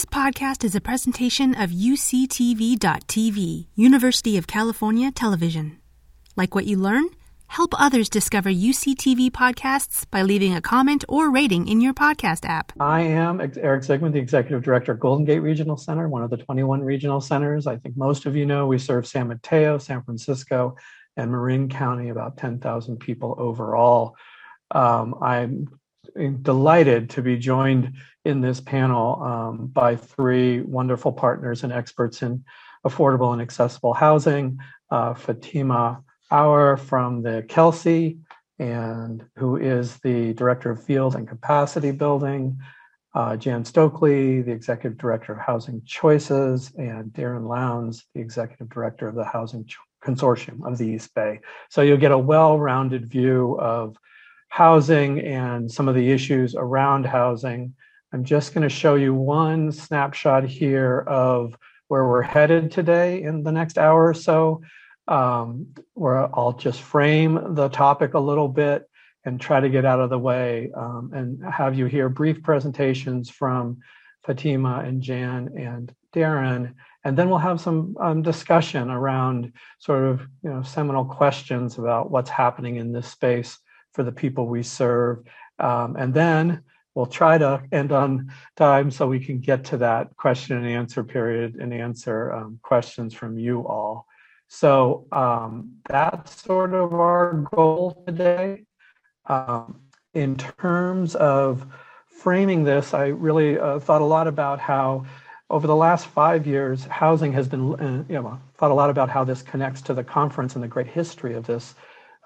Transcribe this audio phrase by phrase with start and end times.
[0.00, 5.76] This podcast is a presentation of UCTV.tv, University of California Television.
[6.36, 7.04] Like what you learn?
[7.48, 12.72] Help others discover UCTV podcasts by leaving a comment or rating in your podcast app.
[12.80, 16.38] I am Eric Zigman, the Executive Director of Golden Gate Regional Center, one of the
[16.38, 17.66] 21 regional centers.
[17.66, 20.76] I think most of you know we serve San Mateo, San Francisco,
[21.18, 24.16] and Marin County, about 10,000 people overall.
[24.70, 25.68] Um, I'm
[26.40, 32.44] delighted to be joined in this panel um, by three wonderful partners and experts in
[32.86, 34.58] affordable and accessible housing.
[34.90, 38.18] Uh, Fatima Auer from the Kelsey,
[38.58, 42.58] and who is the Director of Field and Capacity Building.
[43.12, 49.08] Uh, Jan Stokley, the Executive Director of Housing Choices, and Darin Lounds, the Executive Director
[49.08, 51.40] of the Housing Cho- Consortium of the East Bay.
[51.70, 53.96] So you'll get a well rounded view of
[54.48, 57.74] housing and some of the issues around housing.
[58.12, 61.56] I'm just going to show you one snapshot here of
[61.88, 64.62] where we're headed today in the next hour or so,
[65.08, 68.88] um, where I'll just frame the topic a little bit
[69.24, 73.28] and try to get out of the way um, and have you hear brief presentations
[73.28, 73.78] from
[74.24, 76.74] Fatima and Jan and Darin.
[77.04, 82.10] And then we'll have some um, discussion around sort of you know seminal questions about
[82.10, 83.58] what's happening in this space
[83.92, 85.24] for the people we serve.
[85.58, 86.62] Um, and then
[86.94, 91.04] we'll try to end on time so we can get to that question and answer
[91.04, 94.06] period and answer um, questions from you all.
[94.48, 98.64] So um, that's sort of our goal today.
[99.26, 99.80] Um,
[100.12, 101.66] in terms of
[102.08, 105.06] framing this, I really uh, thought a lot about how
[105.50, 109.08] over the last five years, housing has been, uh, you know, thought a lot about
[109.08, 111.74] how this connects to the conference and the great history of this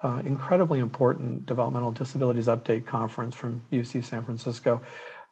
[0.05, 4.79] uh, incredibly important developmental disabilities update conference from UC San Francisco.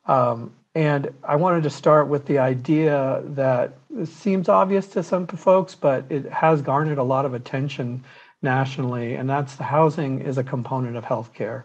[0.07, 5.75] Um, and I wanted to start with the idea that seems obvious to some folks,
[5.75, 8.03] but it has garnered a lot of attention
[8.41, 11.63] nationally, and that's the housing is a component of healthcare.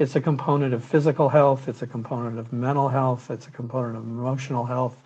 [0.00, 3.96] It's a component of physical health, it's a component of mental health, it's a component
[3.96, 4.96] of emotional health.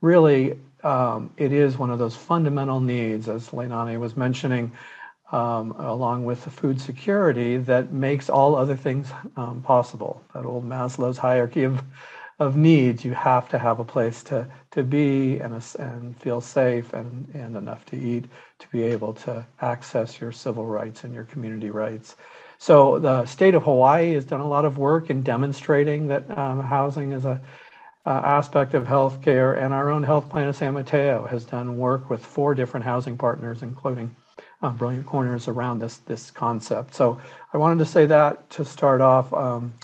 [0.00, 4.70] Really, um, it is one of those fundamental needs, as Leilani was mentioning,
[5.32, 10.22] um, along with the food security that makes all other things um, possible.
[10.34, 11.82] That old Maslow's hierarchy of,
[12.38, 16.40] of needs, you have to have a place to, to be and, a, and feel
[16.40, 18.26] safe and, and enough to eat
[18.58, 22.16] to be able to access your civil rights and your community rights.
[22.58, 26.62] So the state of Hawaii has done a lot of work in demonstrating that um,
[26.62, 27.40] housing is a
[28.04, 32.24] aspect of healthcare, and our own health plan of San Mateo has done work with
[32.24, 34.14] four different housing partners, including
[34.62, 36.94] uh, Brilliant Corners around this this concept.
[36.94, 37.20] So
[37.52, 39.32] I wanted to say that to start off.
[39.32, 39.74] Um,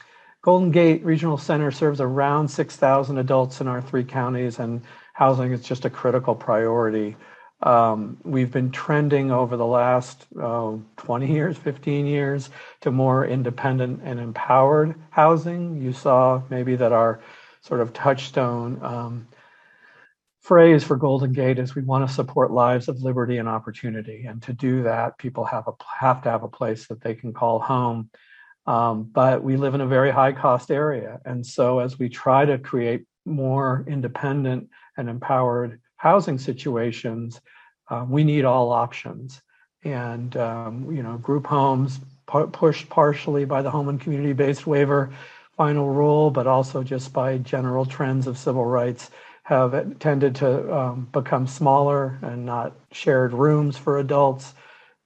[0.42, 4.80] Golden Gate Regional Center serves around 6,000 adults in our three counties, and
[5.12, 7.16] housing is just a critical priority.
[7.62, 12.50] Um, we've been trending over the last uh, 20 years, 15 years
[12.82, 15.82] to more independent and empowered housing.
[15.82, 17.20] You saw maybe that our
[17.60, 19.26] sort of touchstone um,
[20.48, 24.24] phrase for Golden Gate is we want to support lives of liberty and opportunity.
[24.24, 27.34] And to do that, people have a have to have a place that they can
[27.34, 28.08] call home.
[28.66, 31.20] Um, but we live in a very high cost area.
[31.26, 37.38] And so as we try to create more independent and empowered housing situations,
[37.90, 39.42] uh, we need all options.
[39.84, 42.00] And um, you know, group homes
[42.52, 45.10] pushed partially by the home and community-based waiver
[45.58, 49.10] final rule, but also just by general trends of civil rights
[49.48, 54.52] have tended to um, become smaller and not shared rooms for adults.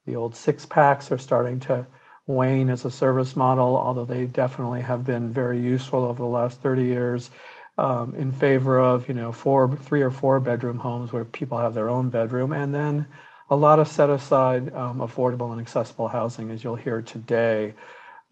[0.05, 1.87] The old six packs are starting to
[2.27, 6.61] wane as a service model, although they definitely have been very useful over the last
[6.61, 7.31] 30 years
[7.79, 11.73] um, in favor of, you know, four, three or four bedroom homes where people have
[11.73, 13.07] their own bedroom, and then
[13.51, 17.75] a lot of set aside um, affordable and accessible housing, as you'll hear today.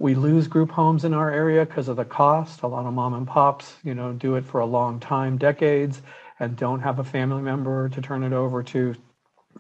[0.01, 2.63] We lose group homes in our area because of the cost.
[2.63, 6.01] A lot of mom and pops, you know, do it for a long time, decades,
[6.41, 8.95] and don't have a family member to turn it over to.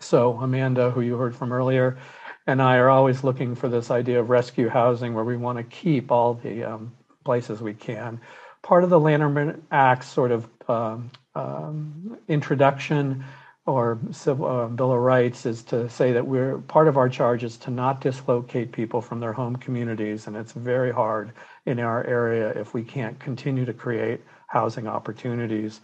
[0.00, 1.98] So Amanda, who you heard from earlier,
[2.46, 5.64] and I are always looking for this idea of rescue housing where we want to
[5.64, 8.18] keep all the um, places we can.
[8.62, 13.26] Part of the Lanterman Act sort of um, um, introduction
[13.70, 17.44] or civil uh, bill of rights is to say that we're part of our charge
[17.44, 21.32] is to not dislocate people from their home communities and it's very hard
[21.66, 25.80] in our area if we can't continue to create housing opportunities.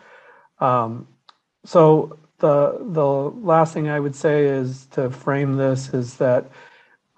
[0.58, 1.06] Um,
[1.64, 6.50] so the the last thing i would say is to frame this is that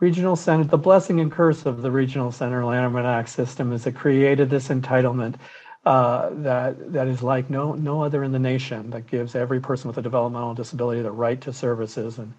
[0.00, 3.94] regional center the blessing and curse of the regional center lanterman act system is it
[3.94, 5.34] created this entitlement
[5.88, 8.90] uh, that that is like no no other in the nation.
[8.90, 12.34] That gives every person with a developmental disability the right to services and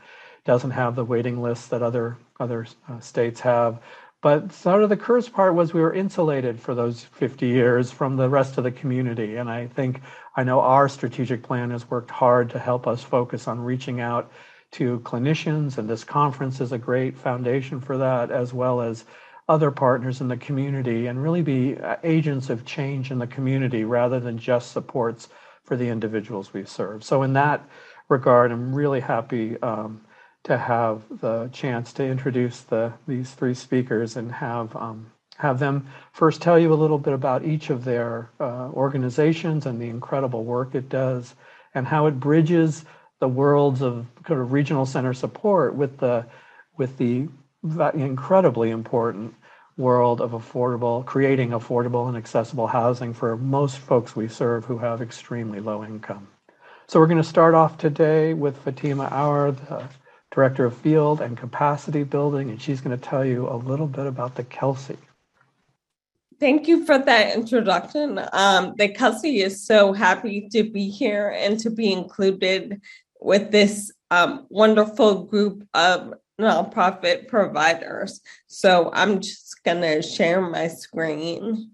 [0.45, 3.81] doesn't have the waiting lists that other other uh, states have.
[4.21, 8.17] But sort of the curse part was we were insulated for those 50 years from
[8.17, 9.37] the rest of the community.
[9.37, 10.01] And I think
[10.35, 14.31] I know our strategic plan has worked hard to help us focus on reaching out
[14.73, 19.05] to clinicians, and this conference is a great foundation for that, as well as
[19.49, 23.83] other partners in the community, and really be uh, agents of change in the community
[23.83, 25.27] rather than just supports
[25.63, 27.03] for the individuals we serve.
[27.03, 27.67] So, in that
[28.07, 30.01] regard, I'm really happy um,
[30.43, 35.87] to have the chance to introduce the these three speakers and have um, have them
[36.11, 40.43] first tell you a little bit about each of their uh, organizations and the incredible
[40.43, 41.35] work it does
[41.73, 42.85] and how it bridges
[43.19, 46.25] the worlds of kind of regional center support with the
[46.77, 47.27] with the
[47.93, 49.33] incredibly important
[49.79, 55.01] world of affordable creating affordable and accessible housing for most folks we serve who have
[55.01, 56.27] extremely low income
[56.87, 59.83] so we're going to start off today with fatima Aouar, the
[60.31, 64.05] director of field and capacity building and she's going to tell you a little bit
[64.05, 64.97] about the kelsey
[66.39, 68.17] Thank you for that introduction.
[68.31, 72.79] Um, the Kelsey is so happy to be here and to be included
[73.19, 78.21] with this um, wonderful group of nonprofit providers.
[78.47, 81.71] So I'm just going to share my screen.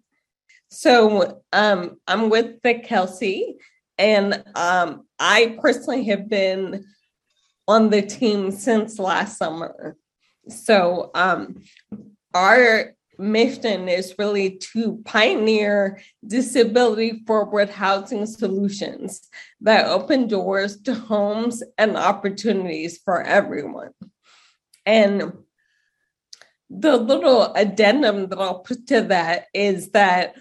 [0.69, 3.57] So um, I'm with the Kelsey,
[3.97, 6.85] and um, I personally have been
[7.67, 9.95] on the team since last summer.
[10.49, 11.61] So um,
[12.33, 19.29] our mission is really to pioneer disability forward housing solutions
[19.61, 23.91] that open doors to homes and opportunities for everyone.
[24.85, 25.33] And
[26.69, 30.35] the little addendum that I'll put to that is that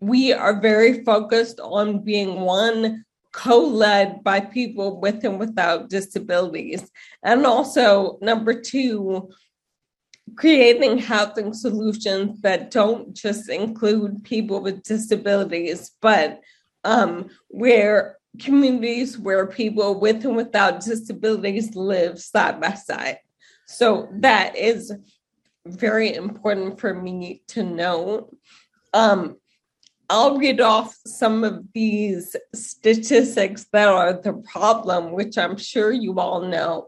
[0.00, 6.90] we are very focused on being one co led by people with and without disabilities.
[7.22, 9.30] And also, number two,
[10.36, 16.40] creating housing solutions that don't just include people with disabilities, but
[16.84, 23.18] um, where communities where people with and without disabilities live side by side.
[23.66, 24.92] So that is
[25.66, 28.30] very important for me to know.
[28.92, 29.36] Um,
[30.10, 36.20] I'll read off some of these statistics that are the problem, which I'm sure you
[36.20, 36.86] all know.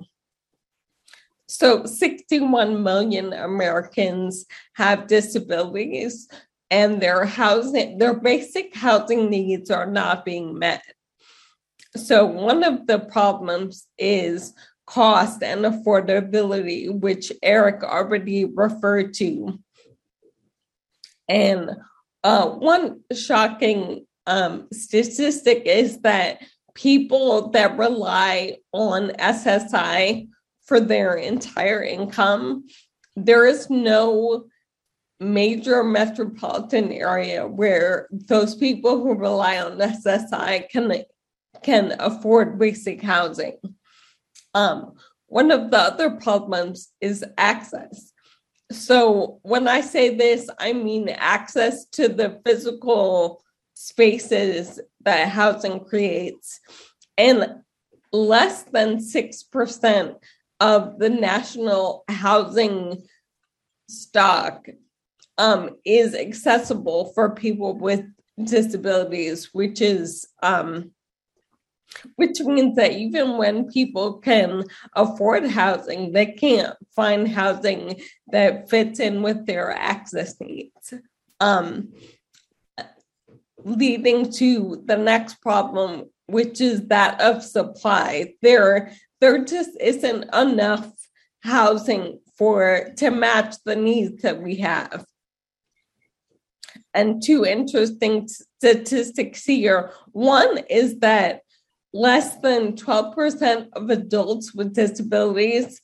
[1.48, 6.28] So 61 million Americans have disabilities
[6.70, 10.82] and their housing, their basic housing needs are not being met.
[11.96, 14.52] So one of the problems is
[14.86, 19.58] cost and affordability, which Eric already referred to.
[21.28, 21.70] And
[22.22, 26.38] uh, one shocking um, statistic is that
[26.74, 30.28] people that rely on SSI
[30.64, 32.66] for their entire income.
[33.16, 34.46] There is no
[35.18, 41.04] major metropolitan area where those people who rely on SSI can
[41.62, 43.56] can afford basic housing.
[44.56, 44.94] Um,
[45.26, 48.12] one of the other problems is access.
[48.72, 53.42] So when I say this, I mean access to the physical
[53.74, 56.58] spaces that housing creates.
[57.18, 57.56] And
[58.12, 60.16] less than 6%
[60.60, 63.02] of the national housing
[63.90, 64.66] stock
[65.36, 68.04] um, is accessible for people with
[68.42, 70.92] disabilities, which is um,
[72.16, 79.00] which means that even when people can afford housing, they can't find housing that fits
[79.00, 80.94] in with their access needs.
[81.40, 81.92] Um,
[83.58, 88.34] leading to the next problem, which is that of supply.
[88.42, 90.92] There there just isn't enough
[91.40, 95.04] housing for to match the needs that we have.
[96.92, 99.90] And two interesting statistics here.
[100.12, 101.40] One is that
[101.96, 105.80] less than 12% of adults with disabilities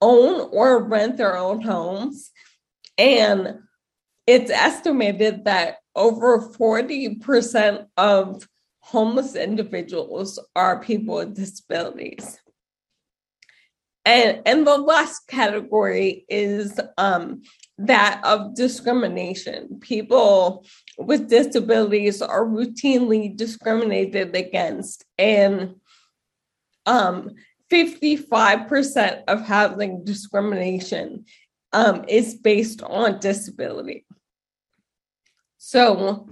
[0.00, 2.30] own or rent their own homes.
[2.98, 3.58] And
[4.26, 8.48] it's estimated that over 40% of
[8.80, 12.38] homeless individuals are people with disabilities.
[14.04, 17.42] And, and the last category is um,
[17.78, 19.78] that of discrimination.
[19.80, 20.64] People
[20.98, 25.76] with disabilities are routinely discriminated against, and
[26.86, 27.30] um,
[27.70, 31.24] 55% of housing discrimination
[31.72, 34.06] um, is based on disability.
[35.58, 36.30] So,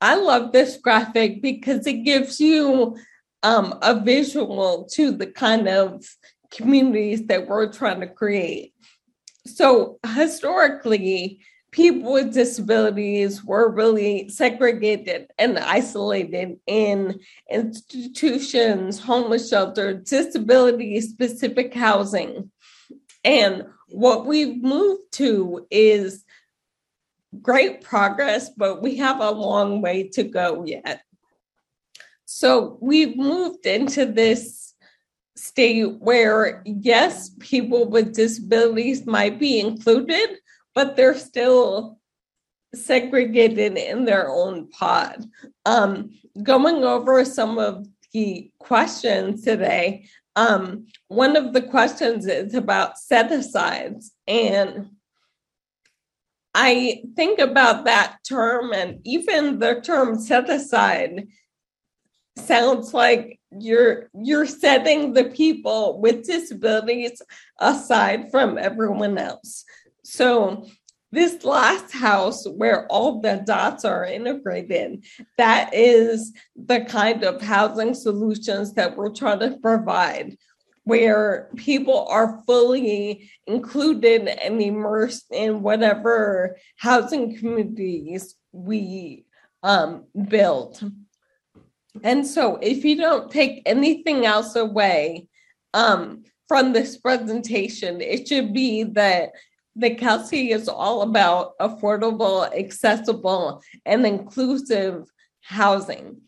[0.00, 2.96] I love this graphic because it gives you
[3.42, 6.06] um, a visual to the kind of
[6.50, 8.72] communities that we're trying to create.
[9.46, 17.20] So, historically, people with disabilities were really segregated and isolated in
[17.50, 22.50] institutions, homeless shelters, disability specific housing.
[23.24, 26.24] And what we've moved to is
[27.40, 31.02] great progress, but we have a long way to go yet.
[32.24, 34.59] So we've moved into this
[35.40, 40.36] state where, yes, people with disabilities might be included,
[40.74, 41.98] but they're still
[42.74, 45.24] segregated in their own pod.
[45.64, 46.10] Um,
[46.42, 50.06] going over some of the questions today,
[50.36, 54.12] um, one of the questions is about set asides.
[54.28, 54.90] And
[56.54, 61.28] I think about that term, and even the term set aside
[62.36, 67.20] sounds like you're you're setting the people with disabilities
[67.58, 69.64] aside from everyone else.
[70.04, 70.66] So
[71.12, 75.04] this last house where all the dots are integrated,
[75.36, 80.36] that is the kind of housing solutions that we're trying to provide,
[80.84, 89.24] where people are fully included and immersed in whatever housing communities we
[89.64, 90.80] um, build.
[92.02, 95.26] And so, if you don't take anything else away
[95.74, 99.30] um, from this presentation, it should be that
[99.76, 105.04] the Kelsey is all about affordable, accessible, and inclusive
[105.42, 106.20] housing.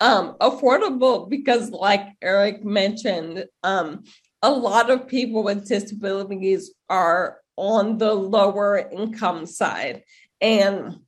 [0.00, 4.04] Um, affordable because, like Eric mentioned, um,
[4.42, 10.02] a lot of people with disabilities are on the lower income side.
[10.40, 11.00] And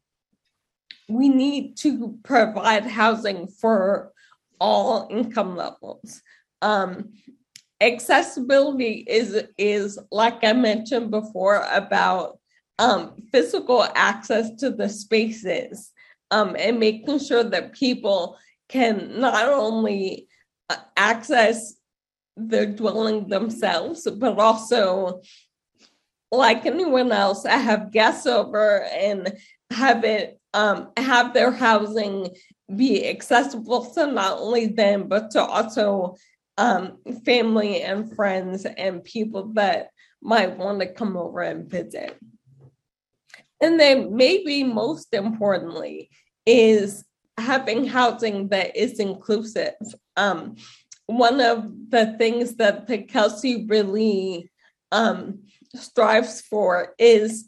[1.08, 4.12] we need to provide housing for
[4.60, 6.22] all income levels.
[6.62, 7.12] Um,
[7.80, 12.38] accessibility is is like I mentioned before about
[12.78, 15.92] um, physical access to the spaces
[16.30, 18.36] um, and making sure that people
[18.68, 20.28] can not only
[20.68, 21.74] uh, access
[22.36, 25.22] the dwelling themselves, but also,
[26.30, 29.32] like anyone else, I have guests over and
[29.70, 32.30] have it um, have their housing
[32.74, 36.16] be accessible to not only them but to also
[36.58, 39.90] um, family and friends and people that
[40.20, 42.18] might want to come over and visit.
[43.60, 46.10] And then, maybe most importantly,
[46.46, 47.04] is
[47.38, 49.74] having housing that is inclusive.
[50.16, 50.56] Um,
[51.06, 54.50] one of the things that the Kelsey really
[54.92, 57.46] um, strives for is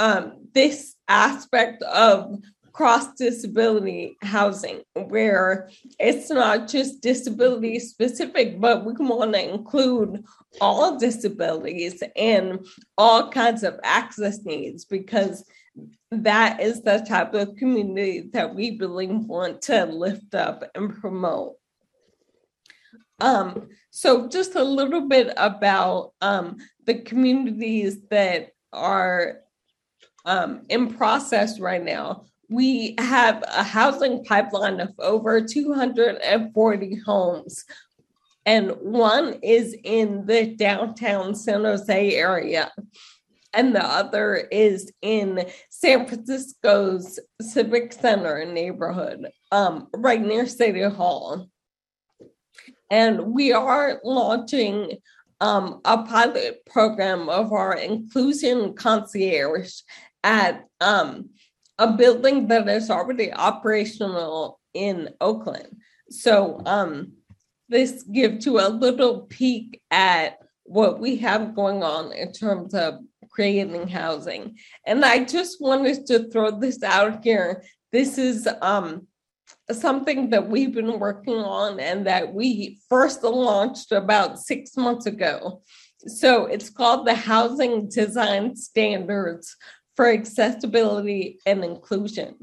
[0.00, 2.40] um, this aspect of
[2.72, 10.24] cross disability housing where it's not just disability specific, but we want to include
[10.60, 12.64] all disabilities and
[12.96, 15.44] all kinds of access needs because
[16.10, 21.56] that is the type of community that we really want to lift up and promote.
[23.20, 29.40] Um, so just a little bit about um, the communities that are
[30.24, 37.64] um, in process right now we have a housing pipeline of over 240 homes.
[38.44, 42.72] And one is in the downtown San Jose area,
[43.52, 51.48] and the other is in San Francisco's Civic Center neighborhood, um, right near City Hall.
[52.90, 54.98] And we are launching
[55.40, 59.82] um, a pilot program of our inclusion concierge
[60.24, 61.30] at um,
[61.78, 65.76] a building that is already operational in Oakland.
[66.10, 67.12] So um,
[67.68, 73.00] this gives you a little peek at what we have going on in terms of
[73.30, 74.58] creating housing.
[74.86, 77.62] And I just wanted to throw this out here.
[77.92, 79.06] This is um,
[79.72, 85.62] something that we've been working on and that we first launched about six months ago.
[86.06, 89.56] So it's called the Housing Design Standards
[90.00, 92.34] for accessibility and inclusion.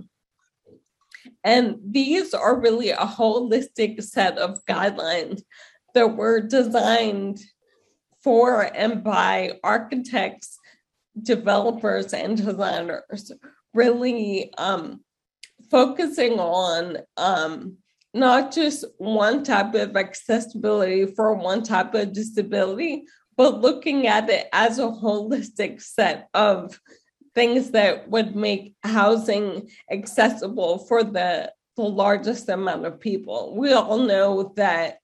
[1.44, 5.42] And these are really a holistic set of guidelines
[5.96, 7.40] that were designed
[8.24, 10.60] for and by architects,
[11.20, 13.32] developers, and designers,
[13.74, 15.04] really um,
[15.72, 17.78] focusing on um,
[18.14, 24.46] not just one type of accessibility for one type of disability, but looking at it
[24.54, 26.80] as a holistic set of
[27.38, 33.56] things that would make housing accessible for the, the largest amount of people.
[33.56, 34.98] We all know that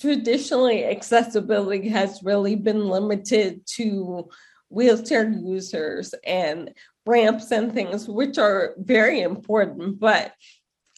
[0.00, 4.28] traditionally accessibility has really been limited to
[4.68, 6.74] wheelchair users and
[7.06, 10.00] ramps and things, which are very important.
[10.00, 10.32] But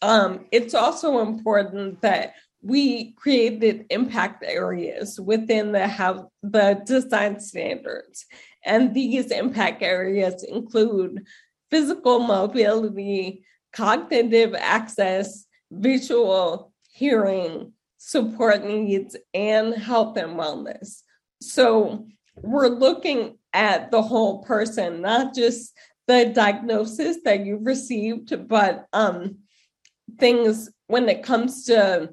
[0.01, 2.33] um, it's also important that
[2.63, 8.25] we created impact areas within the the design standards.
[8.67, 11.25] And these impact areas include
[11.71, 21.03] physical mobility, cognitive access, visual, hearing, support needs, and health and wellness.
[21.41, 22.07] So
[22.37, 25.73] we're looking at the whole person, not just
[26.07, 29.39] the diagnosis that you've received, but um,
[30.19, 32.11] things when it comes to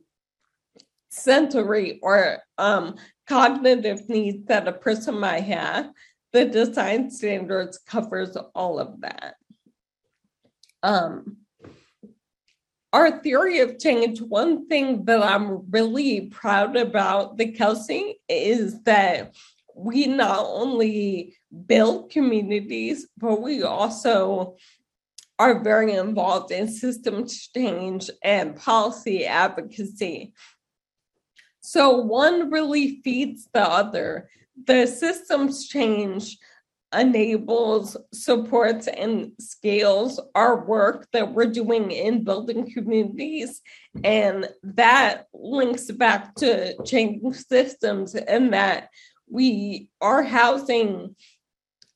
[1.09, 2.95] sensory or um,
[3.27, 5.91] cognitive needs that a person might have.
[6.33, 9.35] The design standards covers all of that.
[10.81, 11.37] Um,
[12.91, 19.33] our theory of change, one thing that I'm really proud about the Kelsey is that
[19.75, 21.35] we not only
[21.65, 24.57] build communities, but we also
[25.39, 30.33] are very involved in system change and policy advocacy.
[31.61, 34.29] So one really feeds the other.
[34.65, 36.37] The systems change
[36.93, 43.61] enables, supports, and scales our work that we're doing in building communities.
[44.03, 48.89] And that links back to changing systems and that
[49.29, 51.15] we our housing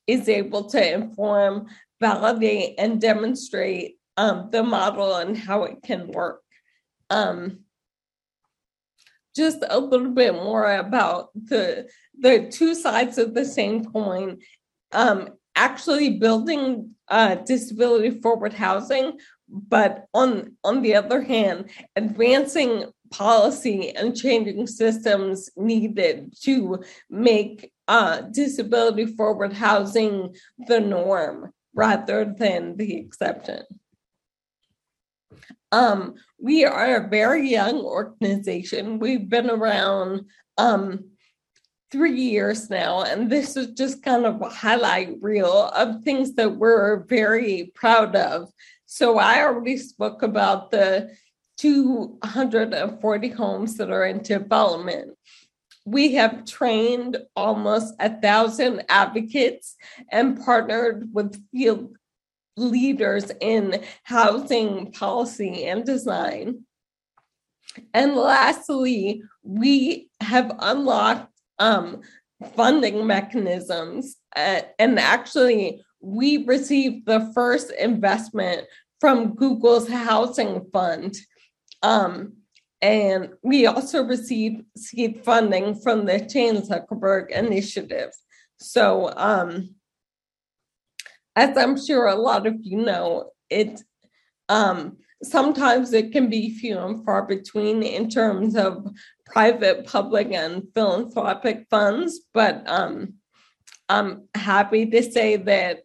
[0.06, 1.68] is able to inform,
[2.00, 6.40] validate, and demonstrate um, the model and how it can work.
[7.10, 7.60] Um,
[9.34, 14.38] just a little bit more about the the two sides of the same coin.
[14.92, 19.18] Um, actually building uh, disability forward housing,
[19.48, 28.20] but on on the other hand, advancing policy and changing systems needed to make uh,
[28.20, 30.34] disability forward housing
[30.66, 33.62] the norm rather than the exception.
[35.72, 38.98] Um, we are a very young organization.
[38.98, 40.26] We've been around
[40.56, 41.10] um,
[41.90, 46.56] three years now, and this is just kind of a highlight reel of things that
[46.56, 48.50] we're very proud of.
[48.86, 51.14] So I already spoke about the
[51.58, 55.10] 240 homes that are in development.
[55.84, 59.76] We have trained almost a thousand advocates
[60.10, 61.96] and partnered with field
[62.58, 66.64] leaders in housing policy and design.
[67.94, 72.02] And lastly, we have unlocked um,
[72.54, 74.16] funding mechanisms.
[74.34, 78.66] Uh, and actually, we received the first investment
[79.00, 81.16] from Google's housing fund.
[81.82, 82.34] Um,
[82.80, 88.10] and we also received seed funding from the Chan Zuckerberg Initiative.
[88.60, 89.74] So, um,
[91.38, 93.80] as I'm sure a lot of you know, it
[94.48, 98.88] um, sometimes it can be few and far between in terms of
[99.24, 102.20] private, public, and philanthropic funds.
[102.34, 103.14] But um,
[103.88, 105.82] I'm happy to say that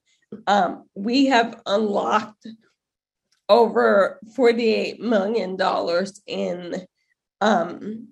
[0.47, 2.47] um, we have unlocked
[3.47, 5.55] over $48 million
[6.25, 6.87] in
[7.41, 8.07] um,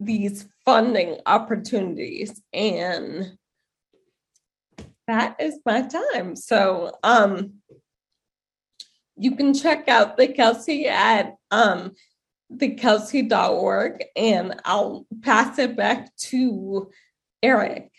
[0.00, 2.42] these funding opportunities.
[2.52, 3.38] And
[5.08, 6.36] that is my time.
[6.36, 7.54] So um,
[9.16, 11.94] you can check out the Kelsey at um,
[12.52, 16.90] thekelsey.org and I'll pass it back to
[17.42, 17.90] Eric.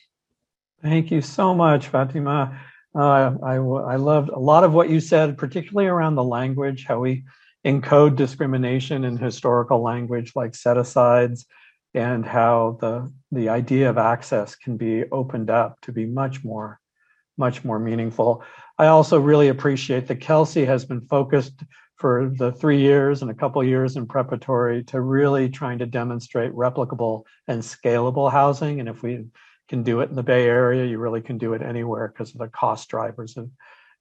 [0.82, 2.62] Thank you so much, Fatima.
[2.96, 7.00] Uh, I, I loved a lot of what you said, particularly around the language, how
[7.00, 7.26] we
[7.66, 11.46] encode discrimination in historical language like set asides,
[11.94, 16.80] and how the, the idea of access can be opened up to be much more
[17.40, 18.44] much more meaningful.
[18.78, 21.64] I also really appreciate that Kelsey has been focused
[21.96, 26.54] for the three years and a couple years in preparatory to really trying to demonstrate
[26.54, 28.80] replicable and scalable housing.
[28.80, 29.26] And if we
[29.68, 32.40] can do it in the Bay Area, you really can do it anywhere because of
[32.40, 33.50] the cost drivers of,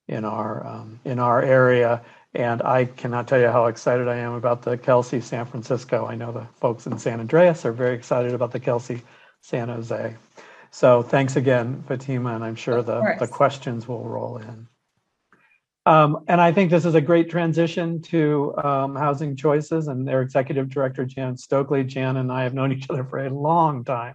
[0.06, 2.02] in our um, in our area.
[2.34, 6.06] And I cannot tell you how excited I am about the Kelsey San Francisco.
[6.06, 9.02] I know the folks in San Andreas are very excited about the Kelsey
[9.40, 10.14] San Jose.
[10.70, 14.68] So thanks again, Fatima, and I'm sure the, the questions will roll in.
[15.86, 20.20] Um, and I think this is a great transition to um, Housing Choices and their
[20.20, 21.86] executive director, Jan Stokley.
[21.86, 24.14] Jan and I have known each other for a long time.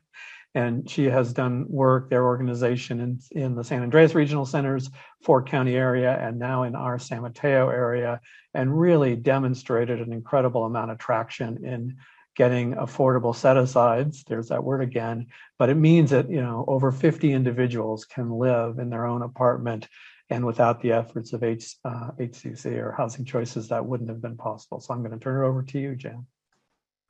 [0.56, 4.92] And she has done work, their organization in, in the San Andreas Regional Centers,
[5.24, 8.22] Fort County area, and now in our San Mateo area,
[8.54, 11.98] and really demonstrated an incredible amount of traction in
[12.36, 14.24] getting affordable set asides.
[14.24, 15.28] There's that word again,
[15.60, 19.88] but it means that you know over 50 individuals can live in their own apartment,
[20.30, 24.38] and without the efforts of H, uh, HCC or Housing Choices, that wouldn't have been
[24.38, 24.80] possible.
[24.80, 26.26] So I'm going to turn it over to you, Jan.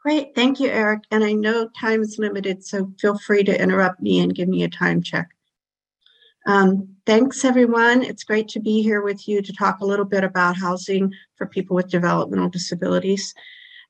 [0.02, 1.04] Great, thank you, Eric.
[1.12, 4.64] And I know time is limited, so feel free to interrupt me and give me
[4.64, 5.30] a time check.
[6.46, 8.04] Um, thanks, everyone.
[8.04, 11.46] It's great to be here with you to talk a little bit about housing for
[11.46, 13.34] people with developmental disabilities.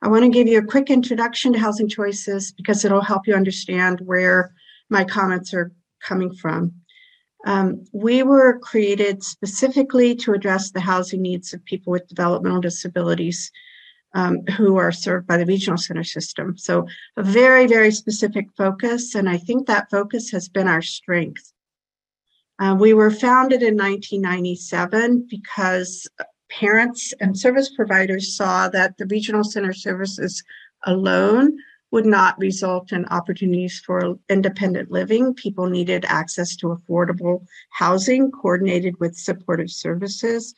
[0.03, 3.35] I want to give you a quick introduction to Housing Choices because it'll help you
[3.35, 4.53] understand where
[4.89, 6.73] my comments are coming from.
[7.45, 13.49] Um, we were created specifically to address the housing needs of people with developmental disabilities
[14.13, 16.57] um, who are served by the regional center system.
[16.57, 16.85] So,
[17.15, 21.53] a very, very specific focus, and I think that focus has been our strength.
[22.59, 26.07] Uh, we were founded in 1997 because
[26.59, 30.43] parents and service providers saw that the regional center services
[30.85, 31.57] alone
[31.91, 35.33] would not result in opportunities for independent living.
[35.33, 40.53] People needed access to affordable housing coordinated with supportive services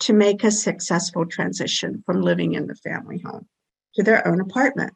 [0.00, 3.46] to make a successful transition from living in the family home
[3.94, 4.92] to their own apartment.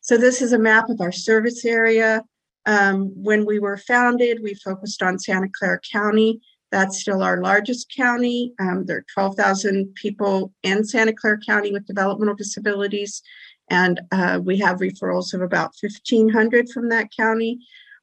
[0.00, 2.22] So, this is a map of our service area.
[2.66, 6.40] Um, when we were founded, we focused on Santa Clara County
[6.72, 8.52] that's still our largest county.
[8.58, 13.22] Um, there are 12,000 people in Santa Clara County with developmental disabilities,
[13.70, 17.58] and uh, we have referrals of about 1,500 from that county.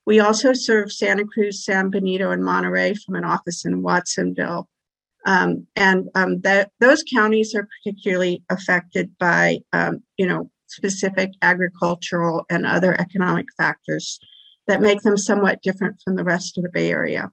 [0.05, 4.69] We also serve Santa Cruz, San Benito, and Monterey from an office in Watsonville.
[5.25, 12.45] Um, and um, that, those counties are particularly affected by, um, you know, specific agricultural
[12.49, 14.19] and other economic factors
[14.67, 17.31] that make them somewhat different from the rest of the Bay Area.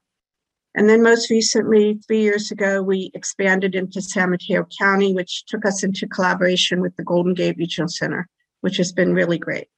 [0.77, 5.65] And then most recently, three years ago, we expanded into San Mateo County, which took
[5.65, 8.29] us into collaboration with the Golden Gate Regional Center,
[8.61, 9.69] which has been really great.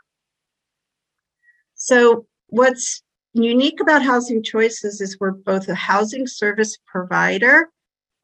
[1.75, 7.69] So, what's unique about Housing Choices is we're both a housing service provider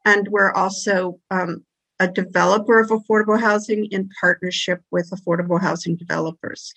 [0.04, 1.64] and we're also um,
[2.02, 6.74] a developer of affordable housing in partnership with affordable housing developers.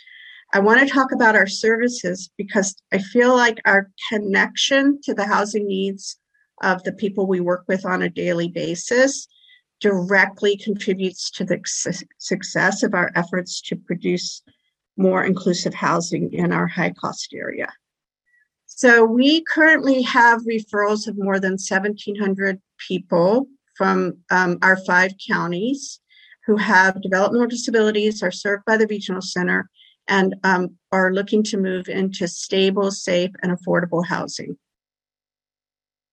[0.53, 5.27] I want to talk about our services because I feel like our connection to the
[5.27, 6.19] housing needs
[6.63, 9.29] of the people we work with on a daily basis
[9.81, 11.61] directly contributes to the
[12.19, 14.43] success of our efforts to produce
[14.97, 17.71] more inclusive housing in our high cost area.
[18.67, 26.01] So we currently have referrals of more than 1,700 people from um, our five counties
[26.47, 29.69] who have developmental disabilities, are served by the regional center,
[30.09, 34.57] and um, are looking to move into stable, safe, and affordable housing.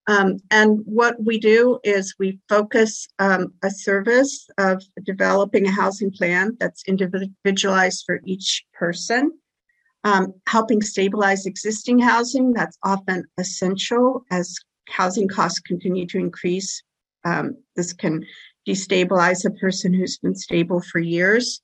[0.08, 6.12] Um, and what we do is we focus um, a service of developing a housing
[6.12, 9.32] plan that's individualized for each person,
[10.04, 14.56] um, helping stabilize existing housing that's often essential as
[14.88, 16.84] housing costs continue to increase.
[17.24, 18.24] Um, this can
[18.68, 21.62] destabilize a person who's been stable for years.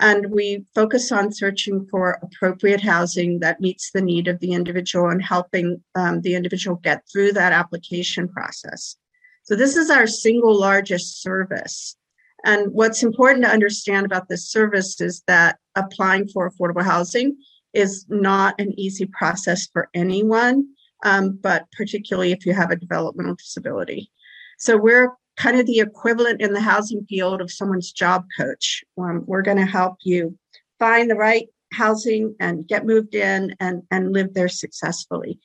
[0.00, 5.08] And we focus on searching for appropriate housing that meets the need of the individual
[5.08, 8.96] and helping um, the individual get through that application process.
[9.44, 11.96] So, this is our single largest service.
[12.44, 17.36] And what's important to understand about this service is that applying for affordable housing
[17.72, 20.66] is not an easy process for anyone,
[21.04, 24.10] um, but particularly if you have a developmental disability.
[24.58, 28.84] So, we're kind of the equivalent in the housing field of someone's job coach.
[28.98, 30.38] Um, we're going to help you
[30.78, 35.40] find the right housing and get moved in and, and live there successfully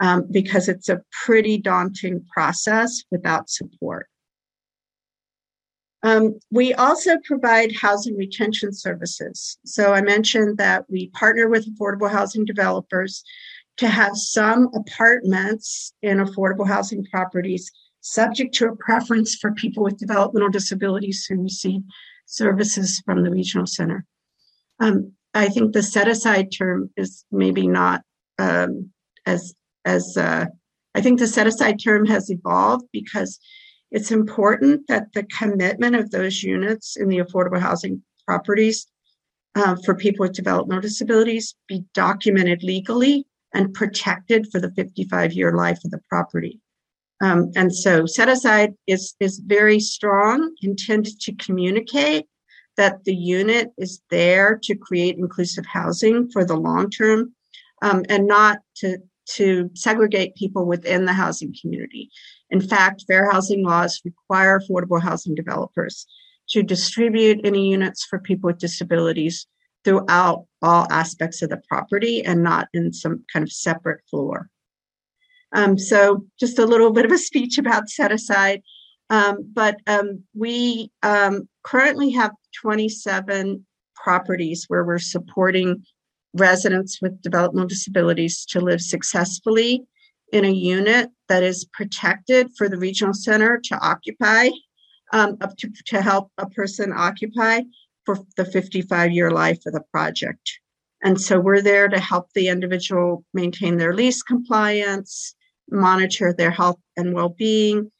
[0.00, 4.06] um, because it's a pretty daunting process without support.
[6.02, 9.58] Um, we also provide housing retention services.
[9.66, 13.22] So I mentioned that we partner with affordable housing developers
[13.76, 17.70] to have some apartments in affordable housing properties
[18.00, 21.82] subject to a preference for people with developmental disabilities who receive
[22.26, 24.04] services from the regional center.
[24.78, 28.02] Um, I think the set aside term is maybe not
[28.38, 28.90] um,
[29.26, 30.46] as as uh,
[30.94, 33.38] I think the set aside term has evolved because
[33.90, 38.86] it's important that the commitment of those units in the affordable housing properties
[39.54, 45.54] uh, for people with developmental disabilities be documented legally and protected for the 55 year
[45.56, 46.60] life of the property.
[47.20, 52.26] Um, and so set aside is, is very strong, intended to communicate
[52.76, 57.34] that the unit is there to create inclusive housing for the long term
[57.82, 58.98] um, and not to,
[59.34, 62.10] to segregate people within the housing community.
[62.50, 66.06] In fact, fair housing laws require affordable housing developers
[66.50, 69.46] to distribute any units for people with disabilities
[69.84, 74.48] throughout all aspects of the property and not in some kind of separate floor.
[75.52, 78.62] Um, so, just a little bit of a speech about set aside.
[79.10, 82.30] Um, but um, we um, currently have
[82.62, 85.84] 27 properties where we're supporting
[86.34, 89.84] residents with developmental disabilities to live successfully
[90.32, 94.48] in a unit that is protected for the regional center to occupy,
[95.12, 97.60] um, to, to help a person occupy
[98.06, 100.60] for the 55 year life of the project.
[101.02, 105.34] And so we're there to help the individual maintain their lease compliance,
[105.70, 107.90] monitor their health and well being,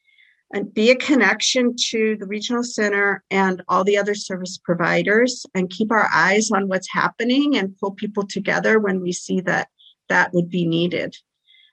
[0.53, 5.69] and be a connection to the regional center and all the other service providers and
[5.69, 9.69] keep our eyes on what's happening and pull people together when we see that
[10.09, 11.15] that would be needed.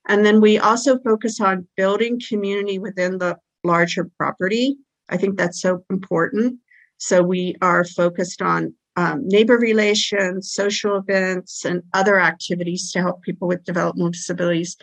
[0.09, 4.77] And then we also focus on building community within the larger property.
[5.09, 6.61] I think that's so important.
[6.99, 13.23] So we are focused on um, neighbor relations, social events, and other activities to help
[13.23, 14.77] people with developmental disabilities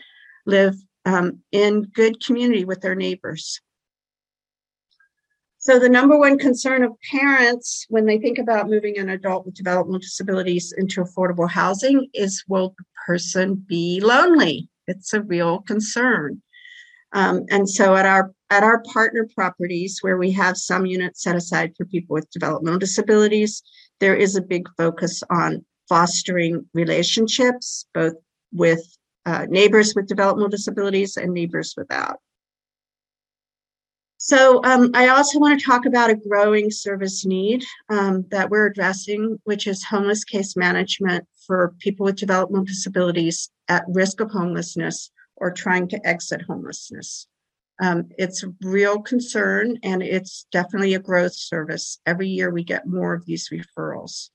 [0.45, 3.61] live um, in good community with their neighbors.
[5.57, 9.55] So, the number one concern of parents when they think about moving an adult with
[9.55, 14.69] developmental disabilities into affordable housing is will the person be lonely?
[14.85, 16.41] It's a real concern.
[17.13, 21.35] Um, and so, at our at our partner properties, where we have some units set
[21.35, 23.63] aside for people with developmental disabilities,
[23.99, 28.13] there is a big focus on fostering relationships, both
[28.51, 28.83] with
[29.25, 32.19] uh, neighbors with developmental disabilities and neighbors without.
[34.17, 38.65] So um, I also want to talk about a growing service need um, that we're
[38.65, 45.11] addressing, which is homeless case management for people with developmental disabilities at risk of homelessness
[45.35, 47.27] or trying to exit homelessness.
[47.81, 51.99] Um, it's a real concern and it's definitely a growth service.
[52.05, 54.29] Every year we get more of these referrals.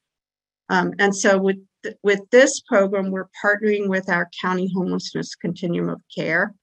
[0.69, 5.89] Um, and so with, th- with this program, we're partnering with our county homelessness continuum
[5.89, 6.55] of care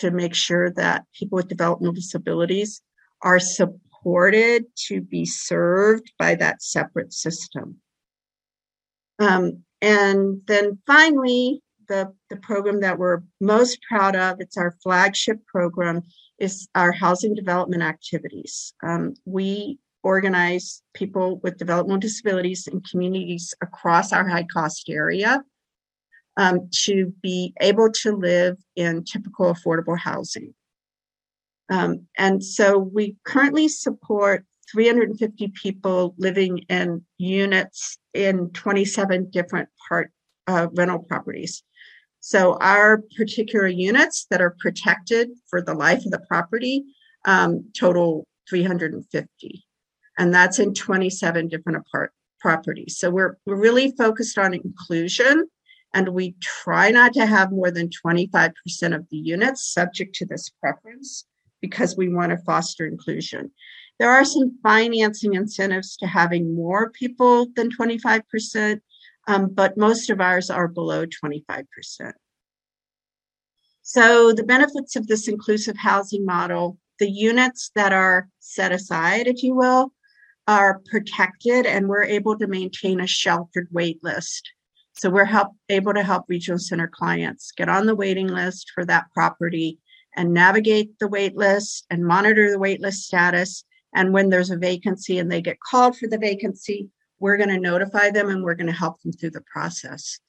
[0.00, 2.82] to make sure that people with developmental disabilities
[3.22, 7.76] are supported to be served by that separate system.
[9.18, 15.44] Um, and then finally, the, the program that we're most proud of, it's our flagship
[15.46, 16.02] program,
[16.38, 18.74] is our housing development activities.
[18.82, 25.42] Um, we organize people with developmental disabilities in communities across our high cost area
[26.36, 30.54] um, to be able to live in typical affordable housing.
[31.70, 40.10] Um, and so we currently support 350 people living in units in 27 different part
[40.46, 41.62] uh, rental properties.
[42.20, 46.84] So our particular units that are protected for the life of the property
[47.24, 49.64] um, total 350,
[50.18, 52.98] and that's in 27 different apart properties.
[52.98, 55.48] So we're, we're really focused on inclusion
[55.94, 58.52] and we try not to have more than 25%
[58.94, 61.24] of the units subject to this preference
[61.60, 63.50] because we want to foster inclusion.
[63.98, 68.80] There are some financing incentives to having more people than 25%,
[69.28, 71.64] um, but most of ours are below 25%.
[73.86, 79.42] So, the benefits of this inclusive housing model the units that are set aside, if
[79.42, 79.92] you will,
[80.46, 84.50] are protected and we're able to maintain a sheltered wait list
[84.96, 88.84] so we're help, able to help regional center clients get on the waiting list for
[88.86, 89.78] that property
[90.16, 93.64] and navigate the wait list and monitor the wait list status.
[93.92, 97.58] And when there's a vacancy and they get called for the vacancy, we're going to
[97.58, 100.20] notify them and we're going to help them through the process.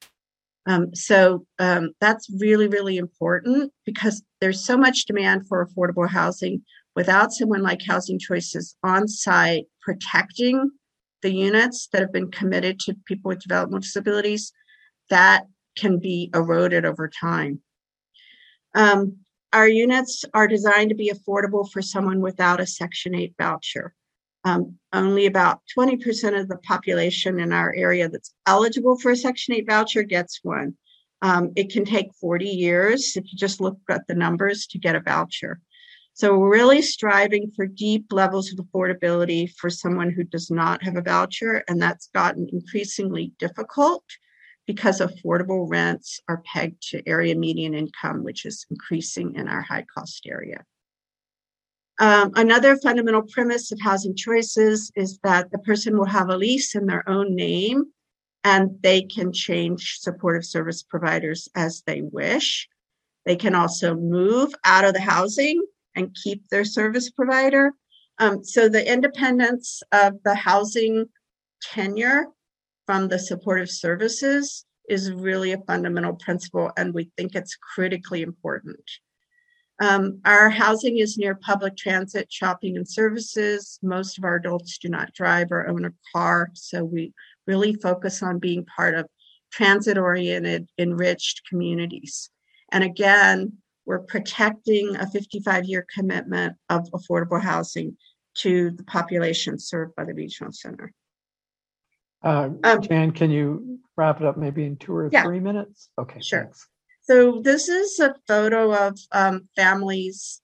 [0.66, 6.64] Um, so um, that's really, really important because there's so much demand for affordable housing
[6.96, 10.72] without someone like Housing Choices on site protecting
[11.22, 14.54] the units that have been committed to people with developmental disabilities,
[15.10, 15.46] that
[15.78, 17.62] can be eroded over time.
[18.74, 19.18] Um,
[19.54, 23.94] our units are designed to be affordable for someone without a Section 8 voucher.
[24.44, 29.56] Um, only about 20% of the population in our area that's eligible for a Section
[29.56, 30.76] 8 voucher gets one.
[31.22, 34.96] Um, it can take 40 years if you just look at the numbers to get
[34.96, 35.62] a voucher.
[36.16, 41.02] So really striving for deep levels of affordability for someone who does not have a
[41.02, 44.06] voucher, and that's gotten increasingly difficult
[44.66, 49.86] because affordable rents are pegged to area median income, which is increasing in our high
[49.94, 50.64] cost area.
[52.00, 56.76] Um, another fundamental premise of housing choices is that the person will have a lease
[56.76, 57.92] in their own name
[58.46, 62.70] and they can change supportive service providers as they wish.
[63.26, 65.62] They can also move out of the housing
[65.96, 67.74] and keep their service provider.
[68.20, 71.06] Um, so the independence of the housing
[71.62, 72.28] tenure
[72.86, 78.80] from the supportive services is really a fundamental principle, and we think it's critically important.
[79.82, 83.78] Um, our housing is near public transit, shopping, and services.
[83.82, 87.14] Most of our adults do not drive or own a car, so we
[87.48, 89.08] really focus on being part of
[89.52, 92.30] transit oriented, enriched communities.
[92.72, 93.54] And again,
[93.86, 97.98] we're protecting a 55 year commitment of affordable housing
[98.36, 100.92] to the population served by the regional center.
[102.24, 105.24] Uh, Um, Jan, can you wrap it up maybe in two or Yeah.
[105.24, 105.90] three minutes?
[105.98, 106.20] Okay.
[106.22, 106.44] Sure.
[106.44, 106.68] thanks.
[107.02, 110.42] So this is a photo of um, families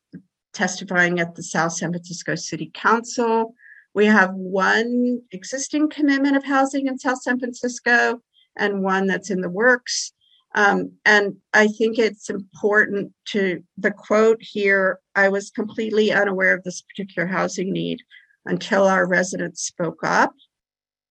[0.53, 3.55] testifying at the South San Francisco City Council.
[3.95, 8.21] We have one existing commitment of housing in South San Francisco
[8.55, 10.13] and one that's in the works.
[10.53, 16.63] Um, and I think it's important to the quote here I was completely unaware of
[16.63, 17.99] this particular housing need
[18.45, 20.33] until our residents spoke up.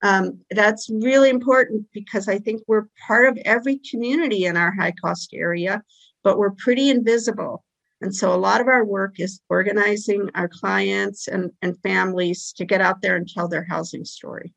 [0.03, 4.93] Um, that's really important because I think we're part of every community in our high
[4.93, 5.83] cost area,
[6.23, 7.65] but we're pretty invisible.
[8.01, 12.65] And so a lot of our work is organizing our clients and, and families to
[12.65, 14.55] get out there and tell their housing story.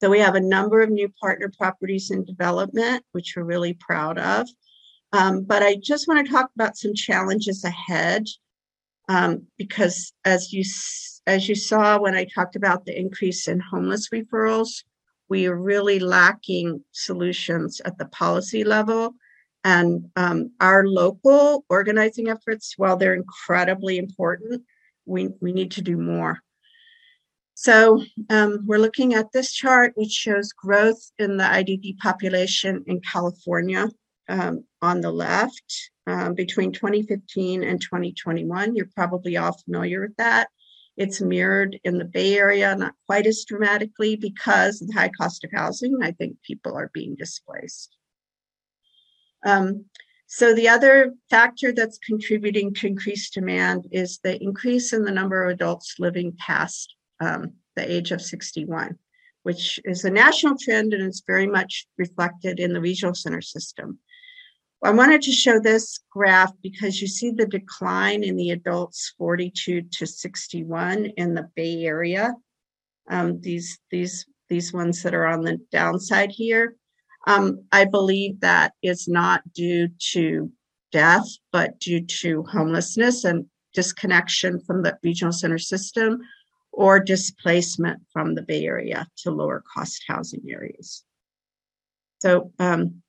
[0.00, 4.18] So we have a number of new partner properties in development, which we're really proud
[4.18, 4.48] of.
[5.12, 8.26] Um, but I just want to talk about some challenges ahead
[9.08, 10.64] um, because as you
[11.26, 14.84] as you saw when I talked about the increase in homeless referrals,
[15.28, 19.14] we are really lacking solutions at the policy level.
[19.64, 24.62] And um, our local organizing efforts, while they're incredibly important,
[25.04, 26.38] we, we need to do more.
[27.62, 33.02] So um, we're looking at this chart, which shows growth in the IDD population in
[33.02, 33.86] California
[34.30, 38.74] um, on the left um, between 2015 and 2021.
[38.74, 40.48] You're probably all familiar with that.
[40.96, 45.44] It's mirrored in the Bay Area, not quite as dramatically because of the high cost
[45.44, 45.98] of housing.
[46.02, 47.94] I think people are being displaced.
[49.44, 49.84] Um,
[50.26, 55.44] so the other factor that's contributing to increased demand is the increase in the number
[55.44, 58.98] of adults living past um, the age of 61,
[59.42, 63.98] which is a national trend and it's very much reflected in the regional center system.
[64.82, 69.82] I wanted to show this graph because you see the decline in the adults 42
[69.82, 72.34] to 61 in the Bay Area.
[73.10, 76.76] Um, these these these ones that are on the downside here.
[77.26, 80.50] Um, I believe that is not due to
[80.92, 86.20] death, but due to homelessness and disconnection from the regional center system
[86.80, 91.04] or displacement from the Bay Area to lower cost housing areas.
[92.20, 93.02] So, um,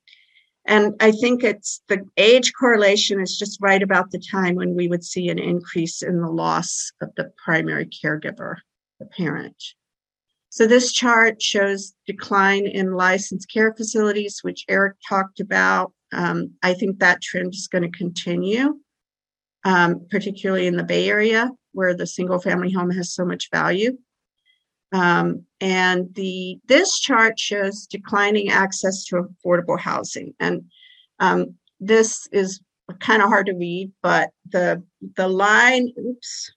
[0.66, 4.90] and I think it's the age correlation is just right about the time when we
[4.90, 8.56] would see an increase in the loss of the primary caregiver,
[9.00, 9.64] the parent.
[10.50, 15.94] So this chart shows decline in licensed care facilities, which Eric talked about.
[16.12, 18.82] Um, I think that trend is going to continue,
[19.64, 23.98] um, particularly in the Bay Area, where the single family home has so much value.
[24.94, 30.64] Um, and the this chart shows declining access to affordable housing, and
[31.20, 32.60] um, this is
[33.00, 34.84] kind of hard to read, but the
[35.16, 36.52] the line, oops,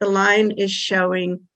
[0.00, 1.46] the line is showing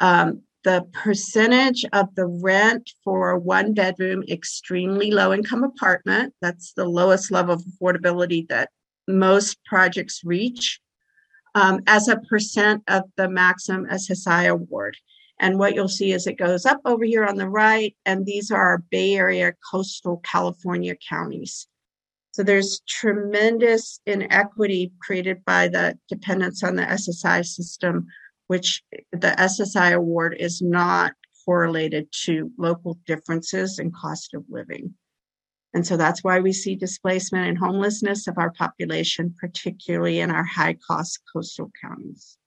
[0.00, 6.32] um, the percentage of the rent for a one bedroom extremely low income apartment.
[6.40, 8.70] That's the lowest level of affordability that
[9.06, 10.80] most projects reach
[11.58, 14.96] um, as a percent of the maximum SSI award.
[15.40, 18.52] And what you'll see is it goes up over here on the right, and these
[18.52, 21.66] are our Bay Area coastal California counties.
[22.30, 28.06] So there's tremendous inequity created by the dependence on the SSI system,
[28.46, 31.12] which the SSI award is not
[31.44, 34.94] correlated to local differences in cost of living.
[35.74, 40.44] And so that's why we see displacement and homelessness of our population, particularly in our
[40.44, 42.38] high cost coastal counties.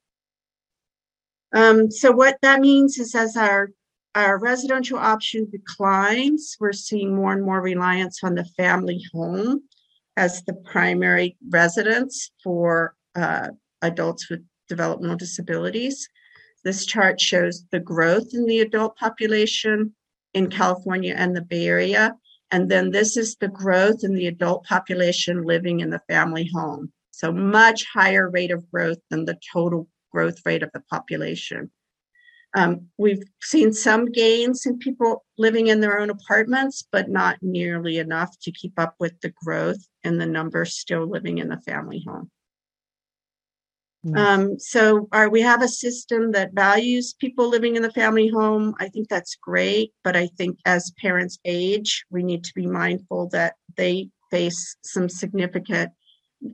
[1.54, 3.70] Um, so what that means is as our
[4.14, 9.62] our residential option declines, we're seeing more and more reliance on the family home
[10.18, 13.48] as the primary residence for uh,
[13.80, 16.08] adults with developmental disabilities.
[16.62, 19.94] This chart shows the growth in the adult population
[20.34, 22.14] in California and the Bay Area.
[22.52, 26.92] And then this is the growth in the adult population living in the family home.
[27.10, 31.70] So much higher rate of growth than the total growth rate of the population.
[32.54, 37.96] Um, we've seen some gains in people living in their own apartments, but not nearly
[37.98, 42.04] enough to keep up with the growth and the numbers still living in the family
[42.06, 42.30] home.
[44.06, 44.18] Mm.
[44.18, 48.74] Um, so our, we have a system that values people living in the family home.
[48.80, 53.28] I think that's great, but I think as parents age, we need to be mindful
[53.28, 55.92] that they face some significant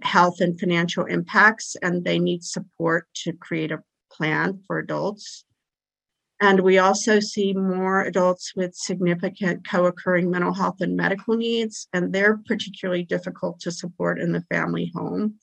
[0.03, 3.83] health and financial impacts, and they need support to create a
[4.13, 5.45] plan for adults.
[6.41, 11.89] And we also see more adults with significant co occurring mental health and medical needs,
[11.93, 15.35] and they're particularly difficult to support in the family home.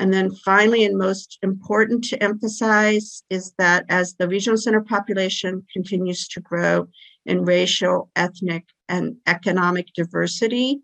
[0.00, 5.62] And then finally, and most important to emphasize, is that as the regional center population
[5.70, 6.88] continues to grow
[7.26, 10.80] in racial, ethnic, and economic diversity,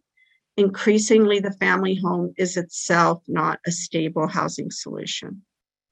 [0.58, 5.42] increasingly the family home is itself not a stable housing solution.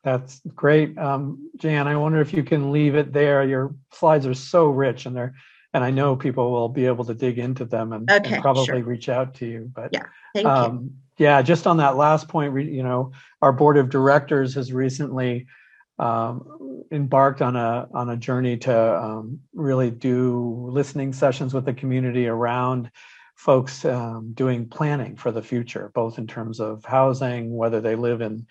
[0.03, 0.99] That's great.
[0.99, 3.43] Um, Jan, I wonder if you can leave it there.
[3.43, 5.35] Your slides are so rich and they're
[5.73, 8.67] and I know people will be able to dig into them and, okay, and probably
[8.67, 8.83] sure.
[8.85, 9.73] reach out to you.
[9.75, 10.91] But yeah, thank um, you.
[11.17, 15.47] Yeah, just on that last point, you know, our board of directors has recently
[15.99, 21.75] um, embarked on a on a journey to um, really do listening sessions with the
[21.75, 22.91] community around
[23.37, 28.21] folks um, doing planning for the future, both in terms of housing, whether they live
[28.21, 28.47] in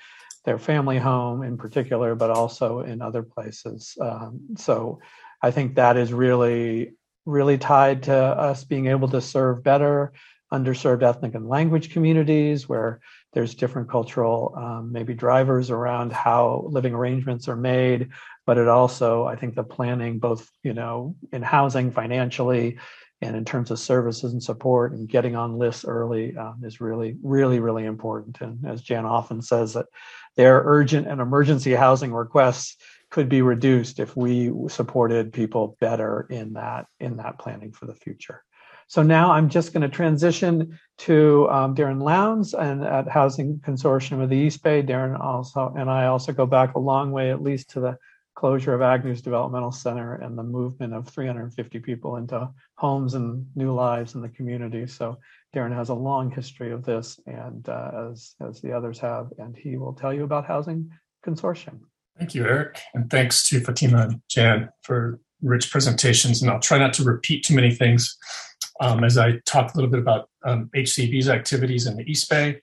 [0.46, 3.98] their family home in particular, but also in other places.
[4.00, 5.00] Um, so
[5.42, 6.94] I think that is really
[7.26, 10.12] really tied to us being able to serve better
[10.54, 13.02] underserved ethnic and language communities where
[13.34, 18.10] there's different cultural um, maybe drivers around how living arrangements are made.
[18.46, 22.78] But it also i think the planning both you know in housing financially
[23.22, 27.18] and in terms of services and support and getting on lists early um, is really
[27.24, 28.42] really really important.
[28.42, 29.88] And as jan often says that
[30.36, 32.78] their urgent and emergency housing requests
[33.10, 37.96] could be reduced if we supported people better in that in that planning for the
[37.96, 38.44] future
[38.88, 44.22] so now I'm just going to transition to um, Darin Lounds and at Housing Consortium
[44.22, 44.82] of the East Bay.
[44.82, 47.98] Darin also and I also go back a long way, at least to the
[48.36, 53.74] closure of Agnews Developmental Center and the movement of 350 people into homes and new
[53.74, 54.88] lives in the community.
[54.88, 55.18] So
[55.54, 59.56] Darin has a long history of this, and uh, as as the others have, and
[59.56, 60.90] he will tell you about Housing
[61.26, 61.80] Consortium.
[62.18, 66.42] Thank you, Eric, and thanks to Fatima and Jan for rich presentations.
[66.42, 68.18] And I'll try not to repeat too many things
[68.80, 72.62] um, as I talk a little bit about um, HCB's activities in the East Bay.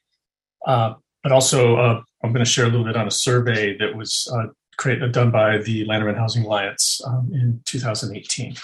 [0.66, 3.96] Uh, but also, uh, I'm going to share a little bit on a survey that
[3.96, 4.48] was uh,
[4.78, 8.54] created, done by the Lanterman Housing Alliance um, in 2018.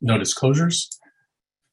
[0.00, 0.90] No disclosures.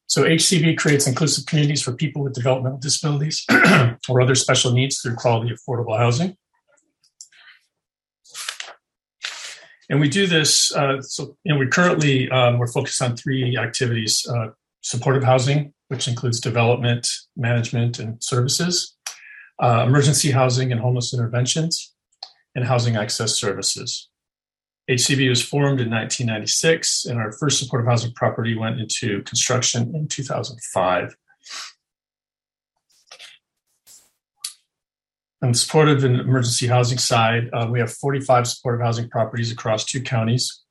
[0.06, 3.44] So HCB creates inclusive communities for people with developmental disabilities
[4.08, 6.36] or other special needs through quality affordable housing.
[9.92, 10.74] And we do this.
[10.74, 14.46] Uh, so, you know, we currently um, we're focused on three activities: uh,
[14.80, 18.96] supportive housing, which includes development, management, and services;
[19.62, 21.94] uh, emergency housing and homeless interventions;
[22.54, 24.08] and housing access services.
[24.90, 30.08] HCB was formed in 1996, and our first supportive housing property went into construction in
[30.08, 31.14] 2005.
[35.42, 39.84] On the supportive and emergency housing side, uh, we have 45 supportive housing properties across
[39.84, 40.62] two counties.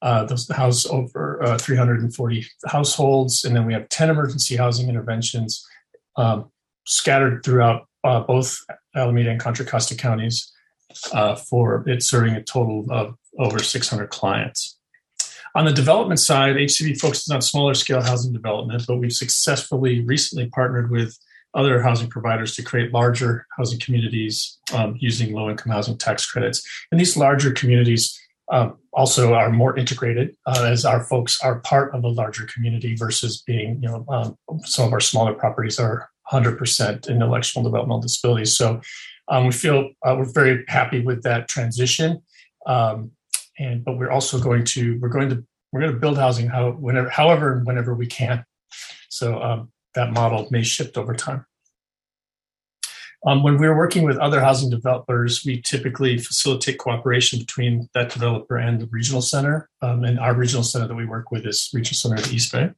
[0.00, 5.66] Uh, those house over uh, 340 households, and then we have 10 emergency housing interventions
[6.16, 6.52] um,
[6.86, 8.58] scattered throughout uh, both
[8.94, 10.52] Alameda and Contra Costa counties
[11.12, 14.78] uh, for it serving a total of over 600 clients.
[15.56, 20.48] On the development side, HCB focuses on smaller scale housing development, but we've successfully recently
[20.50, 21.18] partnered with
[21.54, 26.66] other housing providers to create larger housing communities um, using low income housing tax credits.
[26.90, 28.20] And these larger communities
[28.52, 32.94] um, also are more integrated uh, as our folks are part of a larger community
[32.94, 38.56] versus being, you know, um, some of our smaller properties are 100% intellectual developmental disabilities.
[38.56, 38.80] So
[39.28, 42.22] um, we feel uh, we're very happy with that transition.
[42.66, 43.12] Um,
[43.58, 46.72] and but we're also going to we're going to we're going to build housing how
[46.72, 48.44] whenever however whenever we can.
[49.08, 51.44] So um, that model may shift over time.
[53.26, 58.56] Um, when we're working with other housing developers, we typically facilitate cooperation between that developer
[58.56, 59.68] and the regional center.
[59.82, 62.52] Um, and our regional center that we work with is Regional Center of the East
[62.52, 62.70] Bay.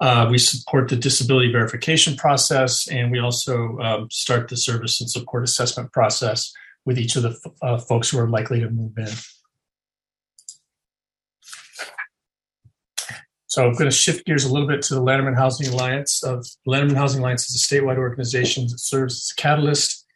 [0.00, 5.10] Uh, we support the disability verification process, and we also um, start the service and
[5.10, 6.50] support assessment process
[6.86, 9.08] with each of the f- uh, folks who are likely to move in.
[13.58, 16.22] So I'm going to shift gears a little bit to the Lanterman Housing Alliance.
[16.22, 20.06] Of Lanterman Housing Alliance is a statewide organization that serves as a catalyst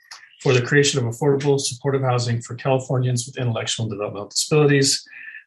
[0.40, 5.04] for the creation of affordable supportive housing for Californians with intellectual and developmental disabilities.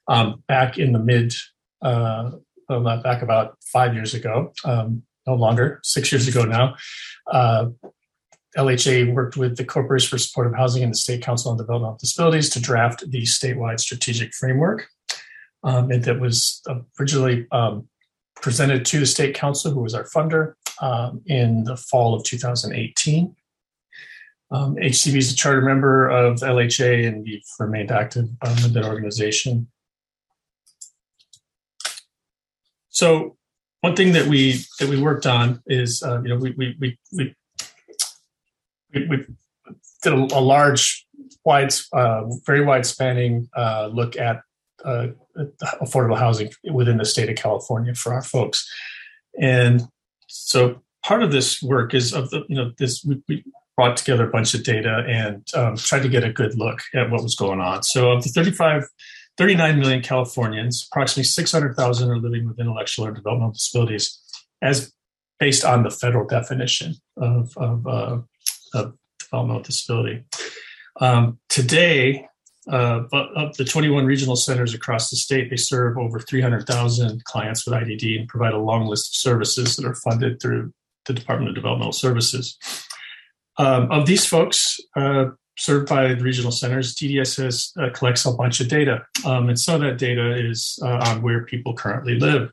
[0.10, 1.36] Um, back in the mid,
[1.82, 2.32] uh,
[2.68, 6.76] well, back about five years ago, um, no longer, six years ago now,
[7.32, 7.68] uh,
[8.58, 12.50] LHA worked with the Corporation for Supportive Housing and the State Council on Developmental Disabilities
[12.50, 14.89] to draft the statewide strategic framework.
[15.66, 16.61] Um, and that was
[16.99, 17.89] originally um,
[18.41, 23.36] presented to the State Council, who was our funder, um, in the fall of 2018.
[24.51, 28.86] Um, HCB is a charter member of LHA, and we've remained active um, in that
[28.86, 29.68] organization.
[32.89, 33.36] So,
[33.82, 36.97] one thing that we that we worked on is, uh, you know, we we we
[37.11, 39.26] we, we
[40.03, 41.05] did a, a large,
[41.43, 44.41] wide, uh, very wide spanning uh, look at
[44.84, 45.07] uh,
[45.82, 48.70] affordable housing within the state of California for our folks,
[49.40, 49.84] and
[50.28, 53.44] so part of this work is of the you know this we, we
[53.76, 57.10] brought together a bunch of data and um, tried to get a good look at
[57.12, 57.84] what was going on.
[57.84, 58.88] So of the 35,
[59.38, 64.18] 39 million Californians, approximately 600,000 are living with intellectual or developmental disabilities,
[64.62, 64.94] as
[65.40, 68.20] based on the federal definition of, of, uh,
[68.74, 70.24] of developmental disability.
[71.02, 72.28] Um, today,
[72.68, 77.66] uh, but of the 21 regional centers across the state, they serve over 300,000 clients
[77.66, 80.74] with IDD and provide a long list of services that are funded through
[81.05, 82.57] the Department of Developmental Services.
[83.57, 88.59] Um, of these folks uh, served by the regional centers, DDS uh, collects a bunch
[88.59, 92.51] of data, um, and some of that data is uh, on where people currently live.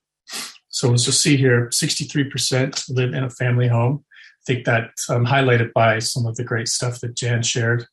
[0.68, 4.04] So as you'll see here, 63% live in a family home.
[4.14, 7.86] I think that's um, highlighted by some of the great stuff that Jan shared.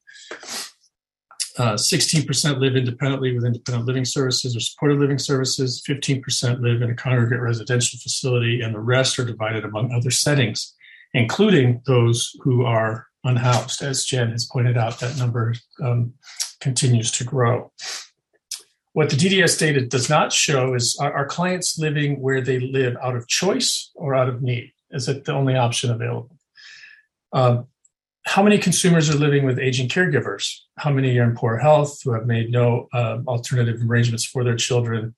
[1.60, 5.84] Uh, 16% live independently with independent living services or supported living services.
[5.88, 10.74] 15% live in a congregate residential facility, and the rest are divided among other settings
[11.14, 13.82] including those who are unhoused.
[13.82, 16.14] As Jan has pointed out, that number um,
[16.60, 17.72] continues to grow.
[18.94, 22.98] What the DDS data does not show is are, are, clients living where they live
[23.02, 24.72] out of choice or out of need?
[24.92, 26.36] Is it the only option available?
[27.32, 27.68] Um,
[28.30, 30.56] how many consumers are living with aging caregivers?
[30.78, 34.56] How many are in poor health who have made no uh, alternative arrangements for their
[34.56, 35.16] children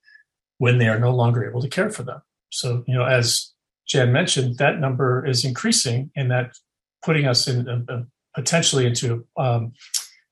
[0.56, 2.22] when they are no longer able to care for them?
[2.48, 3.52] So, you know, as
[3.86, 6.56] Jan mentioned, that number is increasing, and that
[7.04, 8.04] putting us in uh,
[8.34, 9.74] potentially into um,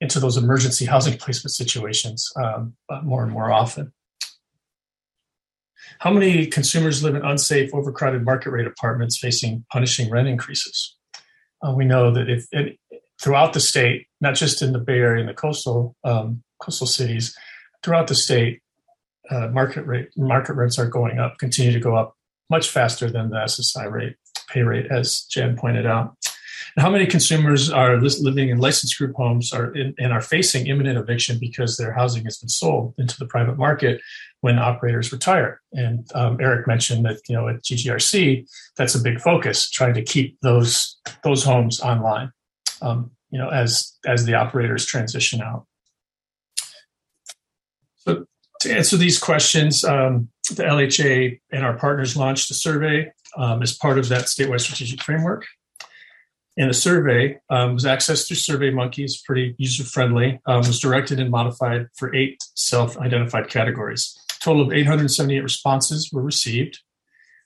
[0.00, 3.92] into those emergency housing placement situations um, uh, more and more often.
[5.98, 10.96] How many consumers live in unsafe, overcrowded market rate apartments facing punishing rent increases?
[11.62, 12.78] Uh, we know that if it,
[13.20, 17.36] throughout the state, not just in the Bay Area and the coastal um, coastal cities,
[17.82, 18.60] throughout the state,
[19.30, 22.16] uh, market rate market rents are going up, continue to go up
[22.48, 24.16] much faster than the SSI rate,
[24.48, 26.16] pay rate, as Jan pointed out.
[26.76, 30.66] And how many consumers are living in licensed group homes are in, and are facing
[30.66, 34.00] imminent eviction because their housing has been sold into the private market
[34.40, 35.60] when operators retire?
[35.72, 40.02] And um, Eric mentioned that you know at GGRC that's a big focus, trying to
[40.02, 42.30] keep those those homes online.
[42.82, 45.66] Um, you know, as as the operators transition out.
[47.96, 48.26] So
[48.60, 53.76] to answer these questions, um, the LHA and our partners launched a survey um, as
[53.76, 55.46] part of that statewide strategic framework.
[56.60, 61.18] And the survey um, was accessed through SurveyMonkey, it's pretty user friendly, um, was directed
[61.18, 64.14] and modified for eight self identified categories.
[64.30, 66.78] A total of 878 responses were received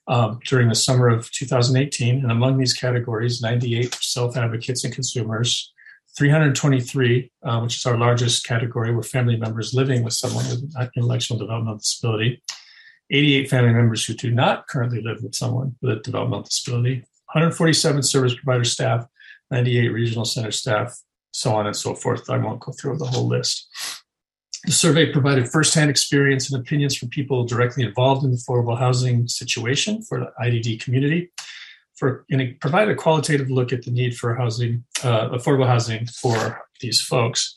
[0.09, 2.23] um, during the summer of 2018.
[2.25, 5.73] And among these categories, 98 self advocates and consumers,
[6.19, 11.39] 323, uh, which is our largest category, were family members living with someone with intellectual
[11.39, 12.43] developmental disability.
[13.12, 17.05] 88 family members who do not currently live with someone with a developmental disability.
[17.35, 19.07] 147 service provider staff,
[19.51, 20.97] 98 regional center staff,
[21.32, 22.30] so on and so forth.
[22.30, 23.66] I won't go through the whole list.
[24.64, 29.28] The survey provided firsthand experience and opinions from people directly involved in the affordable housing
[29.28, 31.30] situation for the IDD community
[31.95, 36.07] for and it provided a qualitative look at the need for housing, uh, affordable housing
[36.07, 37.55] for these folks.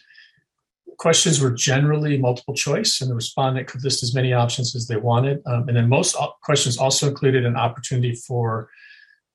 [0.97, 4.95] Questions were generally multiple choice, and the respondent could list as many options as they
[4.95, 5.41] wanted.
[5.45, 8.69] Um, and then most questions also included an opportunity for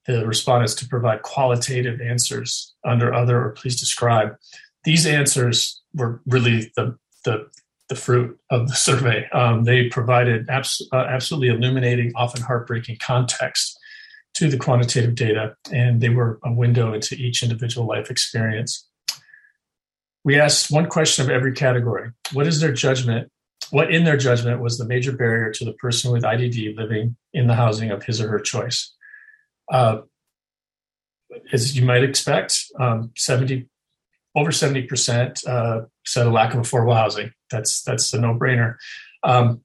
[0.06, 4.36] the respondents to provide qualitative answers under other or please describe.
[4.84, 7.46] These answers were really the the
[7.88, 9.28] the fruit of the survey.
[9.32, 13.78] Um, they provided abs- uh, absolutely illuminating, often heartbreaking context
[14.34, 18.88] to the quantitative data, and they were a window into each individual life experience.
[20.24, 23.30] We asked one question of every category What is their judgment?
[23.70, 27.46] What in their judgment was the major barrier to the person with IDD living in
[27.46, 28.92] the housing of his or her choice?
[29.70, 30.02] Uh,
[31.52, 33.66] as you might expect, um, 70
[34.34, 37.32] over 70% uh, said a lack of affordable housing.
[37.50, 38.76] That's that's a no-brainer.
[39.22, 39.62] Um,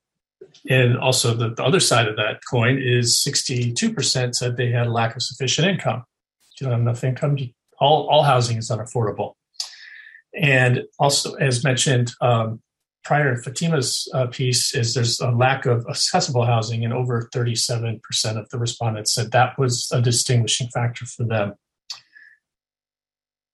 [0.70, 4.92] and also the, the, other side of that coin is 62% said they had a
[4.92, 6.04] lack of sufficient income.
[6.60, 7.38] You don't have enough income,
[7.80, 9.34] all, all housing is unaffordable.
[10.36, 12.62] And also, as mentioned um,
[13.04, 18.00] prior Fatima's uh, piece, is there's a lack of accessible housing, and over 37%
[18.38, 21.54] of the respondents said that was a distinguishing factor for them.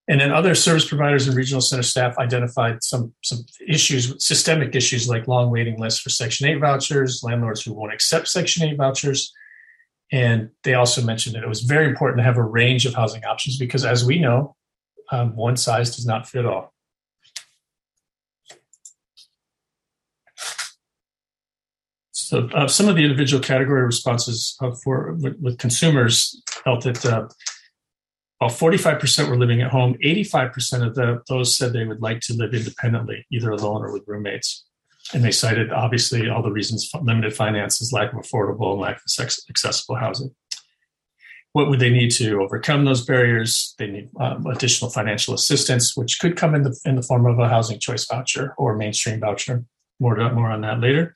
[0.08, 5.08] And then other service providers and regional center staff identified some, some issues, systemic issues
[5.08, 9.32] like long waiting lists for Section 8 vouchers, landlords who won't accept Section 8 vouchers.
[10.12, 13.24] And they also mentioned that it was very important to have a range of housing
[13.24, 14.56] options because, as we know,
[15.12, 16.73] um, one size does not fit all.
[22.28, 27.06] So, uh, some of the individual category responses uh, for with, with, consumers felt that
[27.06, 27.28] uh,
[28.38, 32.34] while 45% were living at home, 85% of the, those said they would like to
[32.34, 34.66] live independently, either alone or with roommates.
[35.14, 39.26] And they cited obviously all the reasons limited finances, lack of affordable and lack of
[39.50, 40.34] accessible housing.
[41.52, 43.76] What would they need to overcome those barriers?
[43.78, 47.38] They need um, additional financial assistance, which could come in the, in the form of
[47.38, 49.66] a housing choice voucher or mainstream voucher.
[50.00, 51.16] More, more on that later.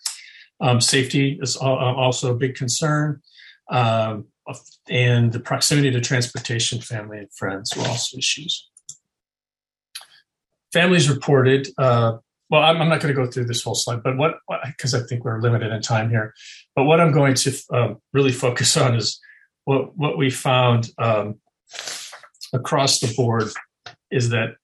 [0.59, 3.21] Um, safety is also a big concern.
[3.69, 4.27] Um,
[4.89, 8.69] and the proximity to transportation, family, and friends were also issues.
[10.71, 12.17] Families reported, uh,
[12.49, 14.35] well, I'm, I'm not going to go through this whole slide, but what,
[14.65, 16.33] because I think we're limited in time here,
[16.75, 19.19] but what I'm going to um, really focus on is
[19.65, 21.39] what, what we found um,
[22.53, 23.49] across the board
[24.11, 24.55] is that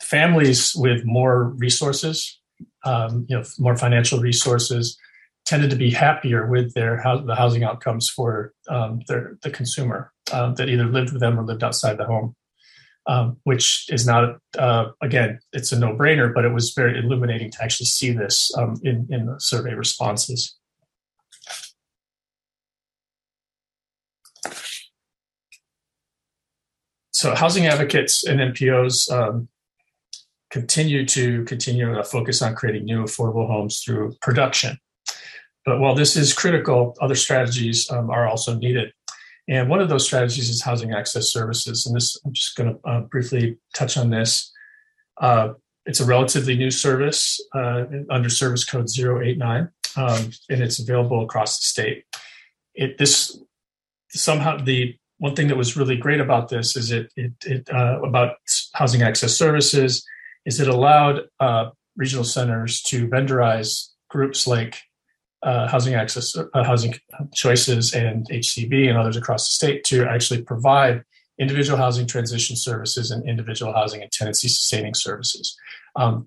[0.00, 2.40] families with more resources,
[2.84, 4.96] um, you know, more financial resources,
[5.46, 10.52] tended to be happier with their the housing outcomes for um, their, the consumer uh,
[10.54, 12.34] that either lived with them or lived outside the home,
[13.06, 17.50] um, which is not uh, again it's a no brainer, but it was very illuminating
[17.52, 20.56] to actually see this um, in in the survey responses.
[27.12, 29.48] So housing advocates and NPOs um,
[30.50, 34.78] continue to continue to focus on creating new affordable homes through production
[35.66, 38.92] but while this is critical, other strategies um, are also needed.
[39.48, 41.86] And one of those strategies is housing access services.
[41.86, 44.52] And this, I'm just going to uh, briefly touch on this.
[45.20, 45.50] Uh,
[45.84, 51.58] it's a relatively new service uh, under service code 089, um, and it's available across
[51.58, 52.04] the state.
[52.74, 53.38] It this
[54.10, 58.00] somehow the one thing that was really great about this is it, it, it uh,
[58.02, 58.36] about
[58.74, 60.04] housing access services
[60.44, 64.82] is it allowed uh, regional centers to vendorize groups like
[65.42, 66.94] uh, housing access, uh, housing
[67.34, 71.02] choices, and HCB and others across the state to actually provide
[71.38, 75.56] individual housing transition services and individual housing and tenancy sustaining services.
[75.94, 76.26] Um,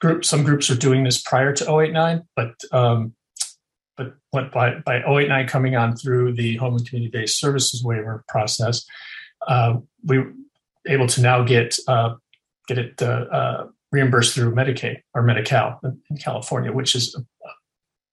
[0.00, 3.14] group, some groups are doing this prior to 089, but um,
[3.96, 8.24] but what, by, by 089 coming on through the home and community based services waiver
[8.28, 8.86] process,
[9.48, 9.74] uh,
[10.04, 10.32] we were
[10.86, 12.14] able to now get uh,
[12.68, 17.16] get it uh, uh, reimbursed through Medicaid or Medi-Cal in California, which is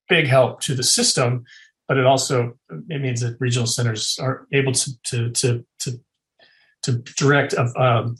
[0.08, 1.44] big help to the system,
[1.88, 6.00] but it also it means that regional centers are able to to to to,
[6.82, 8.16] to direct um,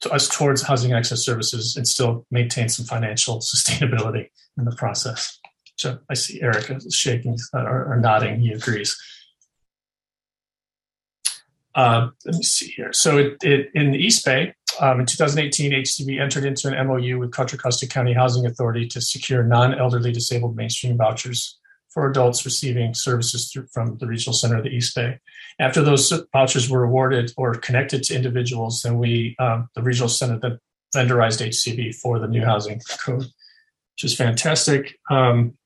[0.00, 5.38] to us towards housing access services and still maintain some financial sustainability in the process.
[5.76, 8.40] So I see Erica shaking uh, or, or nodding.
[8.40, 8.96] He agrees.
[11.74, 12.92] Uh, let me see here.
[12.92, 17.18] So it, it, in the East Bay, um, in 2018, HCB entered into an MOU
[17.18, 21.58] with Contra Costa County Housing Authority to secure non-elderly disabled mainstream vouchers
[21.90, 25.18] for adults receiving services through, from the regional center of the East Bay.
[25.58, 30.38] After those vouchers were awarded or connected to individuals, then we, um, the regional center,
[30.38, 30.58] then
[30.94, 34.98] vendorized HCB for the new housing code, which is fantastic.
[35.10, 35.58] Um,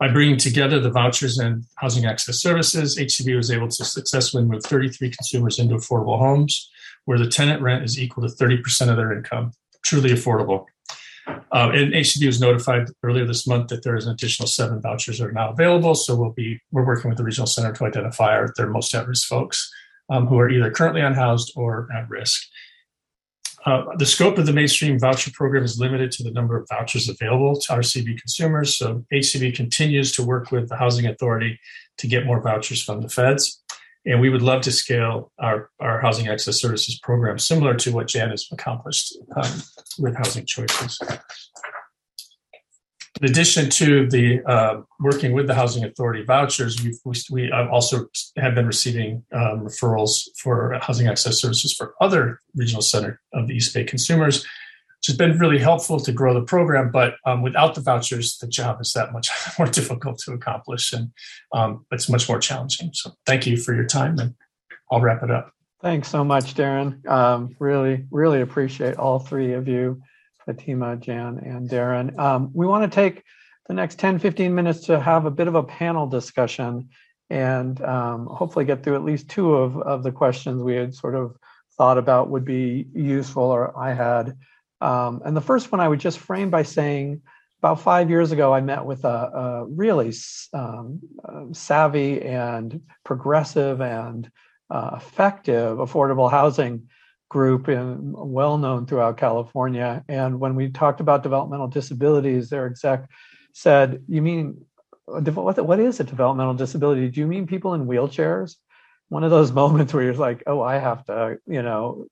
[0.00, 4.64] by bringing together the vouchers and housing access services, HCB was able to successfully move
[4.64, 6.70] 33 consumers into affordable homes
[7.04, 9.52] where the tenant rent is equal to 30% of their income.
[9.84, 10.66] Truly affordable.
[11.26, 15.18] Uh, and HCB was notified earlier this month that there is an additional seven vouchers
[15.18, 15.94] that are now available.
[15.94, 19.28] So we'll be we're working with the regional center to identify our, their most at-risk
[19.28, 19.70] folks
[20.10, 22.42] um, who are either currently unhoused or at risk.
[23.64, 27.08] Uh, the scope of the mainstream voucher program is limited to the number of vouchers
[27.08, 28.76] available to RCB consumers.
[28.76, 31.60] So HCB continues to work with the Housing Authority
[31.98, 33.61] to get more vouchers from the feds.
[34.04, 38.08] And we would love to scale our, our housing access services program similar to what
[38.08, 39.62] Jan has accomplished um,
[39.98, 40.98] with housing choices.
[43.20, 48.06] in addition to the uh, working with the Housing Authority vouchers, we've, we, we also
[48.36, 53.54] have been receiving um, referrals for housing access services for other regional center of the
[53.54, 54.44] East Bay consumers,
[55.02, 56.92] which has been really helpful to grow the program.
[56.92, 61.10] But um, without the vouchers, the job is that much more difficult to accomplish, and
[61.52, 62.90] um, it's much more challenging.
[62.92, 64.34] So, thank you for your time, and
[64.92, 65.52] I'll wrap it up.
[65.80, 67.02] Thanks so much, Darin.
[67.08, 70.00] Um, really, really appreciate all three of you
[70.46, 72.18] Fatima, Jan, and Darin.
[72.20, 73.24] Um, we want to take
[73.66, 76.90] the next 10, 15 minutes to have a bit of a panel discussion
[77.30, 81.14] and um, hopefully get through at least two of, of the questions we had sort
[81.14, 81.36] of
[81.76, 84.36] thought about would be useful or I had.
[84.82, 87.22] Um, and the first one I would just frame by saying
[87.60, 90.12] about five years ago, I met with a, a really
[90.52, 91.00] um,
[91.52, 94.28] savvy and progressive and
[94.68, 96.88] uh, effective affordable housing
[97.28, 100.04] group and well known throughout California.
[100.08, 103.08] And when we talked about developmental disabilities, their exec
[103.52, 104.64] said, "You mean
[105.06, 107.08] what is a developmental disability?
[107.10, 108.56] Do you mean people in wheelchairs?"
[109.08, 112.06] One of those moments where you're like, "Oh, I have to, you know,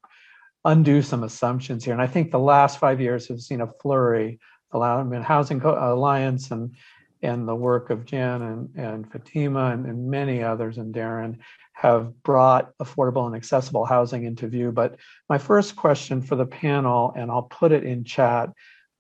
[0.65, 4.39] undo some assumptions here." And I think the last five years have seen a flurry.
[4.73, 6.77] The Housing Alliance and
[7.23, 11.39] and the work of Jan and, and Fatima and, and many others and Darin
[11.73, 14.73] have brought affordable and accessible housing into view.
[14.73, 14.97] But
[15.29, 18.51] my first question for the panel, and I'll put it in chat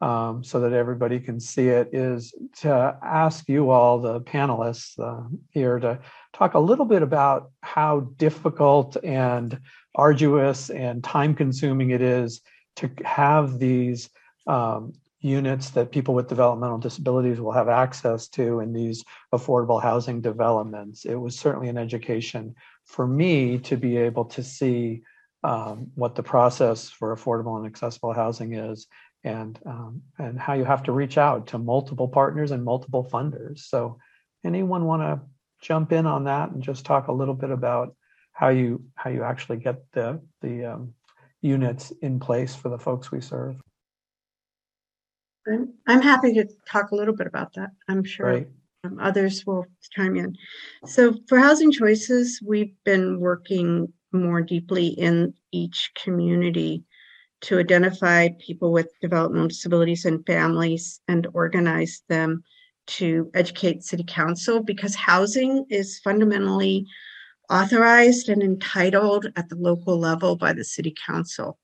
[0.00, 5.28] um, so that everybody can see it, is to ask you all, the panelists uh,
[5.50, 5.98] here, to
[6.32, 9.60] talk a little bit about how difficult and
[9.94, 12.40] arduous and time consuming it is
[12.76, 14.08] to have these
[14.46, 20.20] um, units that people with developmental disabilities will have access to in these affordable housing
[20.20, 21.04] developments.
[21.04, 22.54] It was certainly an education
[22.86, 25.02] for me to be able to see
[25.44, 28.86] um, what the process for affordable and accessible housing is
[29.24, 33.60] and um, and how you have to reach out to multiple partners and multiple funders
[33.60, 33.98] so
[34.44, 35.20] anyone want to
[35.62, 37.94] jump in on that and just talk a little bit about
[38.40, 40.94] how you how you actually get the the um,
[41.42, 43.56] units in place for the folks we serve.
[45.46, 48.46] I'm, I'm happy to talk a little bit about that i'm sure.
[48.82, 50.34] Um, others will chime in.
[50.86, 56.84] So, for Housing Choices, we've been working more deeply in each community
[57.42, 62.42] to identify people with developmental disabilities and families and organize them
[62.86, 66.86] to educate City Council because housing is fundamentally
[67.50, 71.58] authorized and entitled at the local level by the City Council.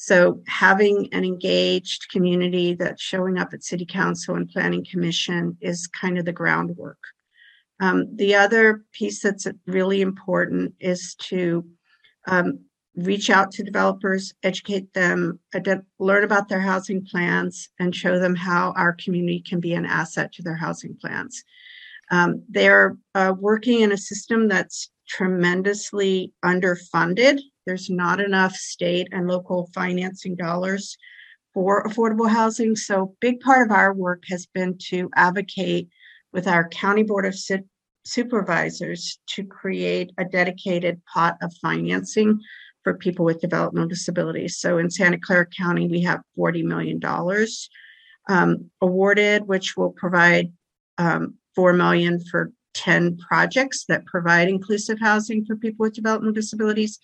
[0.00, 5.88] So having an engaged community that's showing up at city council and planning commission is
[5.88, 6.98] kind of the groundwork.
[7.80, 11.66] Um, the other piece that's really important is to
[12.28, 12.60] um,
[12.94, 18.36] reach out to developers, educate them, ad- learn about their housing plans, and show them
[18.36, 21.42] how our community can be an asset to their housing plans.
[22.12, 29.28] Um, they're uh, working in a system that's tremendously underfunded there's not enough state and
[29.28, 30.96] local financing dollars
[31.52, 32.74] for affordable housing.
[32.74, 35.90] So, big part of our work has been to advocate
[36.32, 37.36] with our county board of
[38.06, 42.40] supervisors to create a dedicated pot of financing
[42.84, 44.56] for people with developmental disabilities.
[44.56, 46.98] So, in Santa Clara County, we have $40 million
[48.30, 50.50] um, awarded, which will provide
[50.96, 56.98] um, 4 million for 10 projects that provide inclusive housing for people with developmental disabilities.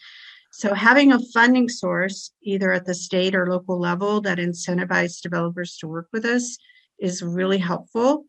[0.53, 5.77] So having a funding source, either at the state or local level, that incentivizes developers
[5.79, 6.57] to work with us
[6.99, 8.27] is really helpful.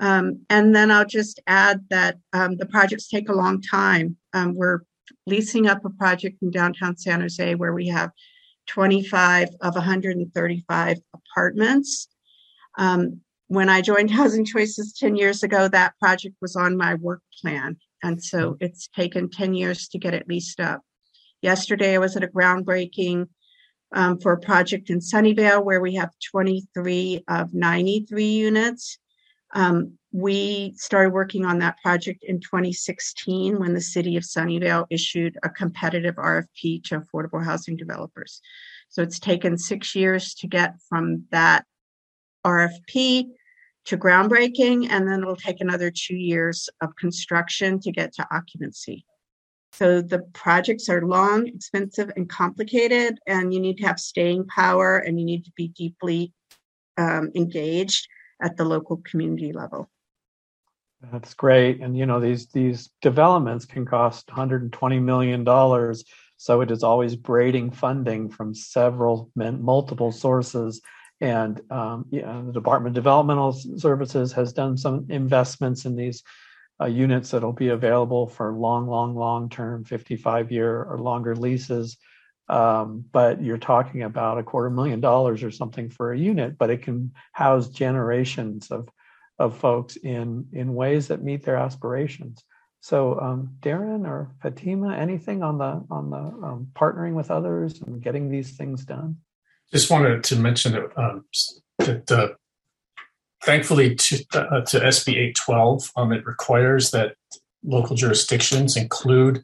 [0.00, 4.16] Um, and then I'll just add that um, the projects take a long time.
[4.32, 4.80] Um, we're
[5.26, 8.10] leasing up a project in downtown San Jose where we have
[8.68, 12.08] 25 of 135 apartments.
[12.78, 17.22] Um, when I joined Housing Choices 10 years ago, that project was on my work
[17.42, 17.76] plan.
[18.02, 20.82] And so it's taken 10 years to get it leased up.
[21.42, 23.28] Yesterday, I was at a groundbreaking
[23.92, 28.98] um, for a project in Sunnyvale where we have 23 of 93 units.
[29.54, 35.38] Um, we started working on that project in 2016 when the city of Sunnyvale issued
[35.42, 38.40] a competitive RFP to affordable housing developers.
[38.88, 41.64] So it's taken six years to get from that
[42.44, 43.30] RFP
[43.88, 49.04] to groundbreaking, and then it'll take another two years of construction to get to occupancy.
[49.72, 54.98] So the projects are long, expensive, and complicated, and you need to have staying power
[54.98, 56.32] and you need to be deeply
[56.98, 58.06] um, engaged
[58.42, 59.88] at the local community level.
[61.12, 61.80] That's great.
[61.80, 66.04] And you know, these these developments can cost 120 million dollars.
[66.36, 70.80] So it is always braiding funding from several multiple sources
[71.20, 76.22] and um, the Department of Developmental Services has done some investments in these
[76.80, 81.96] uh, units that'll be available for long, long, long term, 55 year or longer leases.
[82.48, 86.70] Um, but you're talking about a quarter million dollars or something for a unit, but
[86.70, 88.88] it can house generations of
[89.38, 92.42] of folks in in ways that meet their aspirations.
[92.80, 98.00] So, um, Darin or Fatima, anything on the on the um, partnering with others and
[98.00, 99.18] getting these things done?
[99.72, 101.24] Just wanted to mention that, um,
[101.78, 102.28] that uh,
[103.44, 107.14] thankfully to, uh, to SB 812, um, it requires that
[107.64, 109.42] local jurisdictions include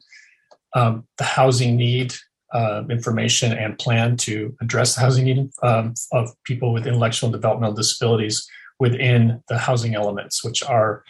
[0.73, 2.13] um, the housing need
[2.53, 7.33] uh, information and plan to address the housing need um, of people with intellectual and
[7.33, 8.47] developmental disabilities
[8.79, 11.03] within the housing elements, which are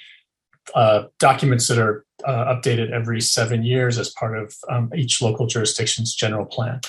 [0.74, 5.46] uh, documents that are uh, updated every seven years as part of um, each local
[5.46, 6.80] jurisdiction's general plan.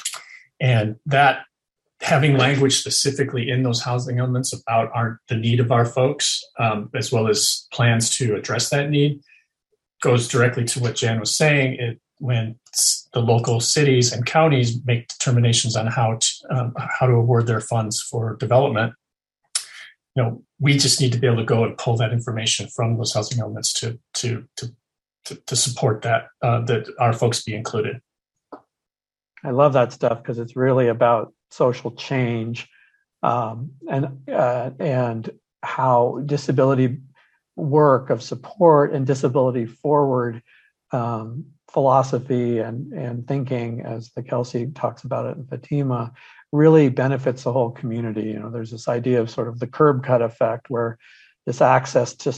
[0.60, 1.40] And that
[2.00, 6.90] having language specifically in those housing elements about our, the need of our folks, um,
[6.94, 9.20] as well as plans to address that need,
[10.02, 11.74] goes directly to what Jan was saying.
[11.80, 12.58] It, when
[13.12, 17.60] the local cities and counties make determinations on how to um, how to award their
[17.60, 18.94] funds for development,
[20.14, 22.96] you know, we just need to be able to go and pull that information from
[22.96, 24.72] those housing elements to to to
[25.44, 28.00] to, support that uh, that our folks be included.
[29.44, 32.68] I love that stuff because it's really about social change
[33.22, 35.30] um, and uh, and
[35.62, 36.98] how disability
[37.56, 40.42] work of support and disability forward
[40.92, 46.12] um, philosophy and and thinking, as the Kelsey talks about it in Fatima,
[46.52, 48.28] really benefits the whole community.
[48.28, 50.98] You know, there's this idea of sort of the curb cut effect where
[51.46, 52.30] this access to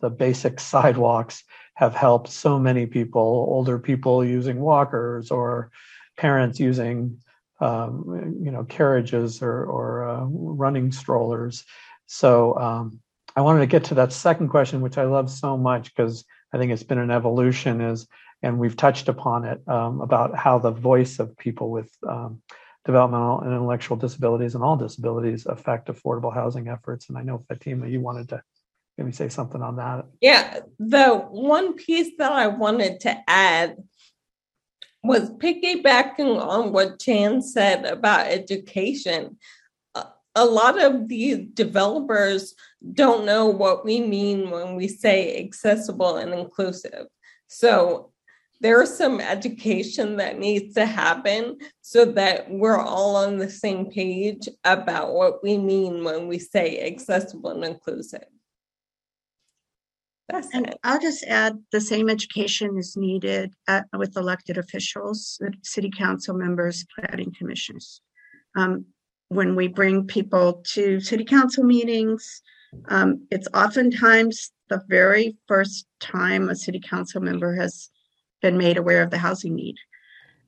[0.00, 1.44] the basic sidewalks
[1.74, 5.70] have helped so many people, older people using walkers or
[6.16, 7.18] parents using
[7.60, 11.64] um, you know carriages or, or uh, running strollers.
[12.06, 13.00] So um,
[13.36, 16.58] I wanted to get to that second question, which I love so much because I
[16.58, 17.80] think it's been an evolution.
[17.80, 18.06] Is
[18.42, 22.42] and we've touched upon it um, about how the voice of people with um,
[22.84, 27.08] developmental and intellectual disabilities and all disabilities affect affordable housing efforts.
[27.08, 28.42] And I know Fatima, you wanted to
[28.98, 30.04] maybe say something on that.
[30.20, 33.76] Yeah, the one piece that I wanted to add
[35.04, 39.36] was piggybacking on what Jan said about education.
[40.34, 42.54] A lot of these developers
[42.94, 47.06] don't know what we mean when we say accessible and inclusive.
[47.46, 48.12] So
[48.60, 54.48] there's some education that needs to happen so that we're all on the same page
[54.64, 58.24] about what we mean when we say accessible and inclusive.
[60.28, 60.78] That's and it.
[60.82, 66.86] I'll just add the same education is needed at, with elected officials, city council members,
[66.94, 68.00] planning commissioners.
[68.56, 68.86] Um,
[69.28, 72.42] when we bring people to city council meetings,
[72.88, 77.90] um, it's oftentimes the very first time a city council member has
[78.40, 79.76] been made aware of the housing need.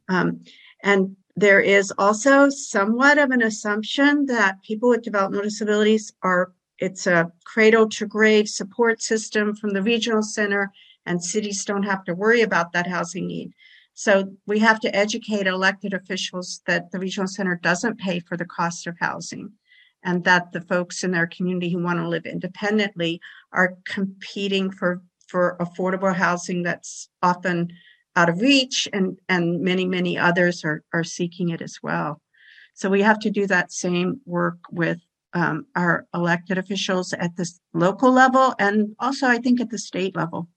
[0.09, 0.45] Um,
[0.83, 7.07] and there is also somewhat of an assumption that people with developmental disabilities are it's
[7.07, 10.73] a cradle to grave support system from the regional center,
[11.07, 13.53] and cities don't have to worry about that housing need.
[13.95, 18.45] So we have to educate elected officials that the regional center doesn't pay for the
[18.45, 19.53] cost of housing
[20.05, 23.21] and that the folks in their community who want to live independently
[23.53, 27.73] are competing for, for affordable housing that's often
[28.17, 32.21] out of reach and, and many, many others are, are seeking it as well.
[32.75, 35.01] So we have to do that same work with
[35.37, 40.17] um, our elected officials at the local level and also I think at the state
[40.17, 40.49] level.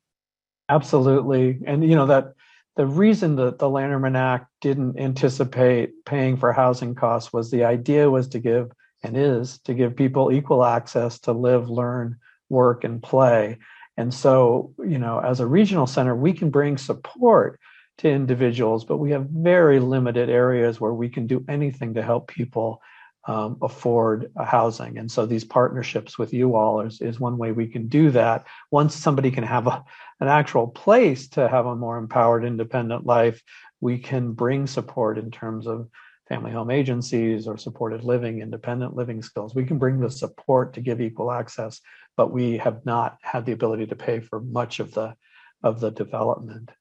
[0.70, 1.60] Absolutely.
[1.68, 2.34] And you know that
[2.78, 8.10] the reason that the Lanterman Act didn't anticipate paying for housing costs was the idea
[8.10, 8.72] was to give
[9.04, 12.18] and is to give people equal access to live, learn,
[12.48, 13.58] work, and play.
[13.98, 17.60] And so, you know, as a regional center, we can bring support
[17.98, 22.30] to individuals, but we have very limited areas where we can do anything to help
[22.30, 22.82] people
[23.28, 24.98] um, afford housing.
[24.98, 28.46] And so these partnerships with you all is, is one way we can do that.
[28.72, 29.84] Once somebody can have a,
[30.20, 33.42] an actual place to have a more empowered, independent life,
[33.82, 35.90] we can bring support in terms of
[36.28, 39.56] family home agencies or supported living, independent living skills.
[39.56, 41.82] We can bring the support to give equal access,
[42.16, 45.16] but we have not had the ability to pay for much of the
[45.62, 46.72] of the development.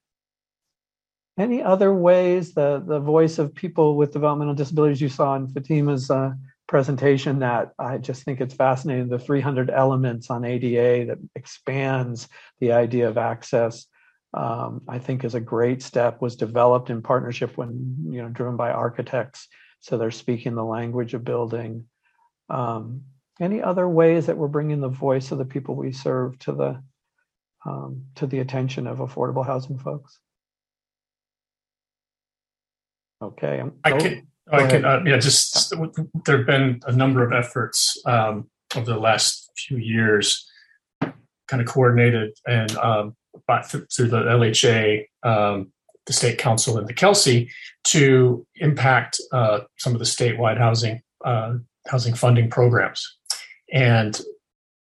[1.39, 6.11] Any other ways the, the voice of people with developmental disabilities you saw in Fatima's
[6.11, 6.33] uh,
[6.67, 12.27] presentation that I just think it's fascinating, the 300 elements on ADA that expands
[12.59, 13.85] the idea of access,
[14.33, 18.57] um, I think is a great step, was developed in partnership when, you know, driven
[18.57, 19.47] by architects.
[19.79, 21.85] So they're speaking the language of building.
[22.49, 23.03] Um,
[23.39, 26.83] any other ways that we're bringing the voice of the people we serve to the
[27.65, 30.19] um, to the attention of affordable housing folks?
[33.21, 35.73] Okay, I'm, I can, Go I can, uh, yeah, just
[36.25, 40.49] there have been a number of efforts um, over the last few years,
[41.01, 43.15] kind of coordinated and um,
[43.47, 45.71] by, through the LHA, um,
[46.05, 47.51] the state council, and the Kelsey
[47.85, 51.55] to impact uh, some of the statewide housing uh,
[51.87, 53.17] housing funding programs,
[53.71, 54.19] and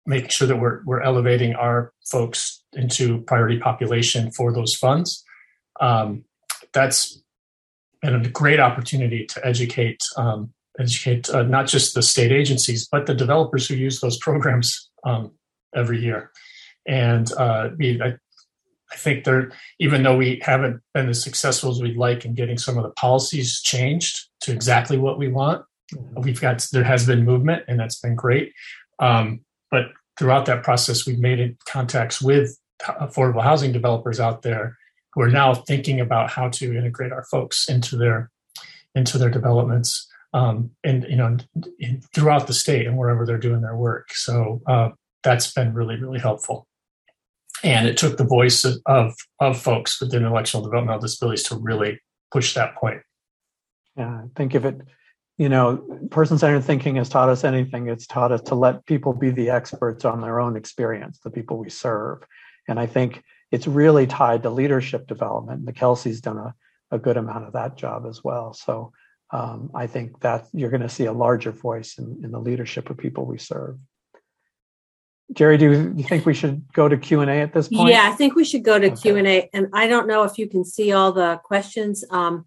[0.06, 5.24] making sure that we're we're elevating our folks into priority population for those funds.
[5.80, 6.26] Um,
[6.74, 7.23] that's
[8.04, 13.06] been a great opportunity to educate um, educate uh, not just the state agencies but
[13.06, 15.32] the developers who use those programs um,
[15.76, 16.32] every year.
[16.86, 18.16] And uh, we, I,
[18.92, 22.58] I think there, even though we haven't been as successful as we'd like in getting
[22.58, 25.66] some of the policies changed to exactly what we want,
[26.16, 28.54] we've got there has been movement, and that's been great.
[29.00, 29.42] Um,
[29.72, 29.86] but
[30.18, 34.78] throughout that process, we've made contacts with affordable housing developers out there
[35.14, 38.32] who are now thinking about how to integrate our folks into their
[38.96, 41.38] into their developments um, and you know
[41.80, 44.14] in, throughout the state and wherever they're doing their work.
[44.14, 44.90] So uh,
[45.24, 46.68] that's been really really helpful.
[47.64, 52.02] And it took the voice of, of, of folks with intellectual developmental disabilities to really
[52.30, 53.02] push that point.
[53.96, 54.82] Yeah, I think if it,
[55.38, 55.78] you know,
[56.12, 59.50] person centered thinking has taught us anything, it's taught us to let people be the
[59.50, 62.24] experts on their own experience, the people we serve.
[62.68, 65.68] And I think it's really tied to leadership development.
[65.68, 66.56] The Kelsey's done a,
[66.90, 68.52] a good amount of that job as well.
[68.52, 68.92] So
[69.30, 72.90] um, I think that you're going to see a larger voice in, in the leadership
[72.90, 73.78] of people we serve.
[75.34, 77.92] Jerry, do you think we should go to Q and A at this point?
[77.92, 78.96] Yeah, I think we should go to Okay.
[78.96, 79.50] Q and A.
[79.54, 82.46] And I don't know if you can see all the questions, um,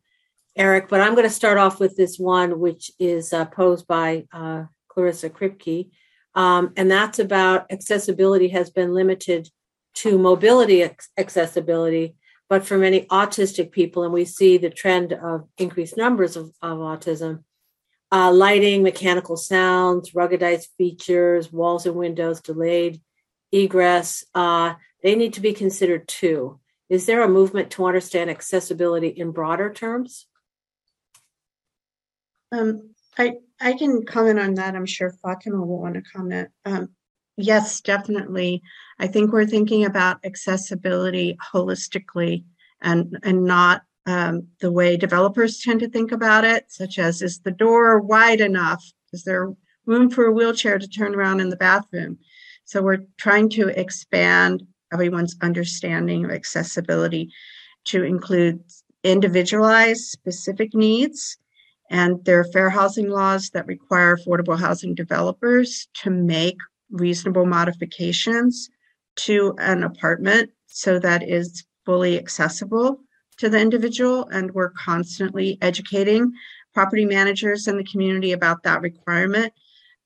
[0.56, 4.26] Eric, but I'm going to start off with this one, which is uh, posed by
[4.32, 5.90] uh, Clarissa Kripke,
[6.34, 9.48] um, and that's about accessibility has been limited
[9.96, 10.88] to mobility
[11.18, 12.14] accessibility,
[12.48, 16.78] but for many autistic people, and we see the trend of increased numbers of, of
[16.78, 17.42] autism.
[18.12, 23.00] Uh, lighting, mechanical sounds, ruggedized features, walls and windows, delayed
[23.52, 26.60] egress, uh, they need to be considered too.
[26.88, 30.26] Is there a movement to understand accessibility in broader terms?
[32.52, 34.76] Um, I, I can comment on that.
[34.76, 36.50] I'm sure Fatima will want to comment.
[36.64, 36.90] Um,
[37.36, 38.62] yes, definitely.
[38.98, 42.44] I think we're thinking about accessibility holistically
[42.80, 47.40] and, and not um, the way developers tend to think about it, such as is
[47.40, 48.84] the door wide enough?
[49.12, 49.52] Is there
[49.84, 52.18] room for a wheelchair to turn around in the bathroom?
[52.64, 57.32] So we're trying to expand everyone's understanding of accessibility
[57.86, 58.62] to include
[59.02, 61.36] individualized specific needs.
[61.90, 66.58] And there are fair housing laws that require affordable housing developers to make
[66.90, 68.68] reasonable modifications
[69.16, 73.00] to an apartment so that is fully accessible
[73.38, 74.28] to the individual.
[74.28, 76.32] And we're constantly educating
[76.74, 79.52] property managers in the community about that requirement.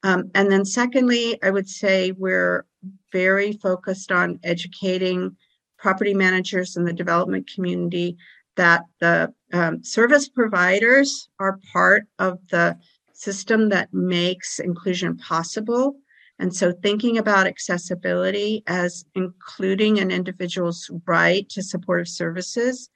[0.03, 2.65] Um, and then, secondly, I would say we're
[3.13, 5.37] very focused on educating
[5.79, 8.17] property managers in the development community
[8.57, 12.77] that the um, service providers are part of the
[13.13, 15.97] system that makes inclusion possible.
[16.41, 22.89] And so, thinking about accessibility as including an individual's right to supportive services,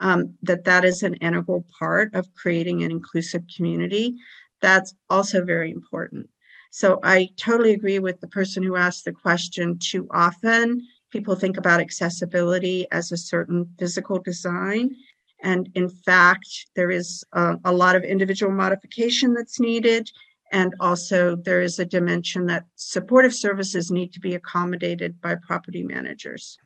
[0.00, 4.16] um, that that is an integral part of creating an inclusive community.
[4.60, 6.28] That's also very important.
[6.70, 9.78] So, I totally agree with the person who asked the question.
[9.78, 14.94] Too often, people think about accessibility as a certain physical design.
[15.42, 20.10] And in fact, there is a, a lot of individual modification that's needed.
[20.52, 25.82] And also, there is a dimension that supportive services need to be accommodated by property
[25.82, 26.58] managers.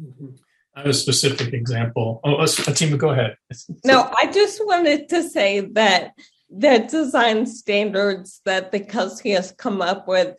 [0.00, 0.28] Mm-hmm.
[0.74, 2.20] I have a specific example.
[2.22, 3.36] Oh, uh, Fatima, go ahead.
[3.84, 6.12] No, I just wanted to say that
[6.48, 10.36] the design standards that the Kelsey has come up with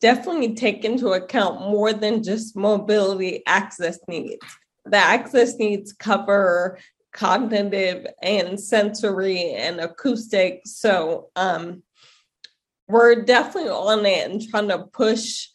[0.00, 4.44] definitely take into account more than just mobility access needs.
[4.84, 6.78] The access needs cover
[7.12, 10.62] cognitive and sensory and acoustic.
[10.64, 11.82] So um,
[12.88, 15.48] we're definitely on it and trying to push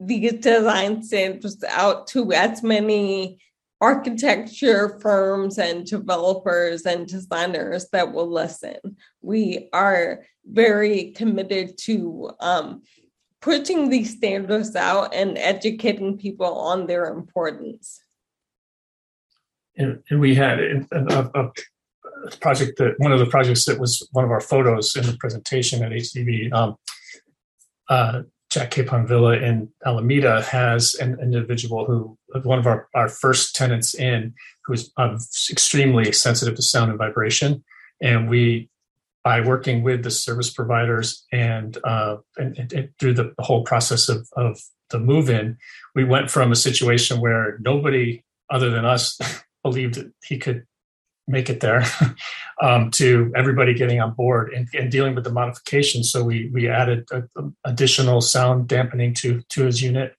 [0.00, 3.38] these design standards out to as many
[3.80, 8.76] architecture firms and developers and designers that will listen.
[9.22, 12.82] We are very committed to um,
[13.40, 18.00] putting these standards out and educating people on their importance.
[19.78, 21.50] And, and we had a, a,
[22.40, 25.82] project that one of the projects that was one of our photos in the presentation
[25.82, 26.52] at HDB.
[26.52, 26.76] Um,
[27.88, 33.54] uh, Jack Capon Villa in Alameda has an individual who, one of our, our first
[33.54, 35.18] tenants in, who's um,
[35.50, 37.62] extremely sensitive to sound and vibration.
[38.00, 38.70] And we,
[39.22, 44.08] by working with the service providers and, uh, and, and through the, the, whole process
[44.08, 44.58] of, of
[44.90, 45.58] the move in,
[45.94, 49.18] we went from a situation where nobody other than us
[49.62, 50.66] believed that he could
[51.28, 51.84] make it there
[52.62, 56.10] um, to everybody getting on board and, and, dealing with the modifications.
[56.10, 60.14] So we we added a, a additional sound dampening to to his unit.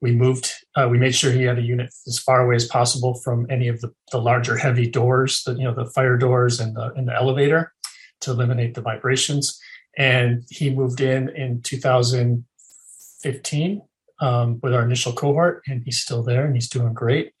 [0.00, 0.52] We moved.
[0.76, 3.68] Uh, we made sure he had a unit as far away as possible from any
[3.68, 7.08] of the, the larger heavy doors, the you know the fire doors and the and
[7.08, 7.72] the elevator,
[8.20, 9.58] to eliminate the vibrations.
[9.96, 13.82] And he moved in in 2015
[14.20, 17.32] um, with our initial cohort, and he's still there and he's doing great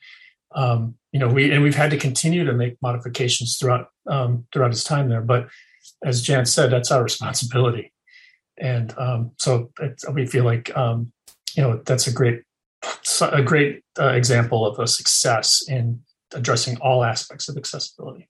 [0.54, 4.70] um, you know, we and we've had to continue to make modifications throughout um, throughout
[4.70, 5.20] his time there.
[5.20, 5.48] But
[6.04, 7.92] as Jan said, that's our responsibility,
[8.58, 9.70] and um, so
[10.12, 11.12] we feel like um,
[11.54, 12.42] you know that's a great
[13.20, 16.00] a great uh, example of a success in
[16.34, 18.28] addressing all aspects of accessibility.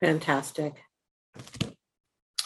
[0.00, 0.82] Fantastic.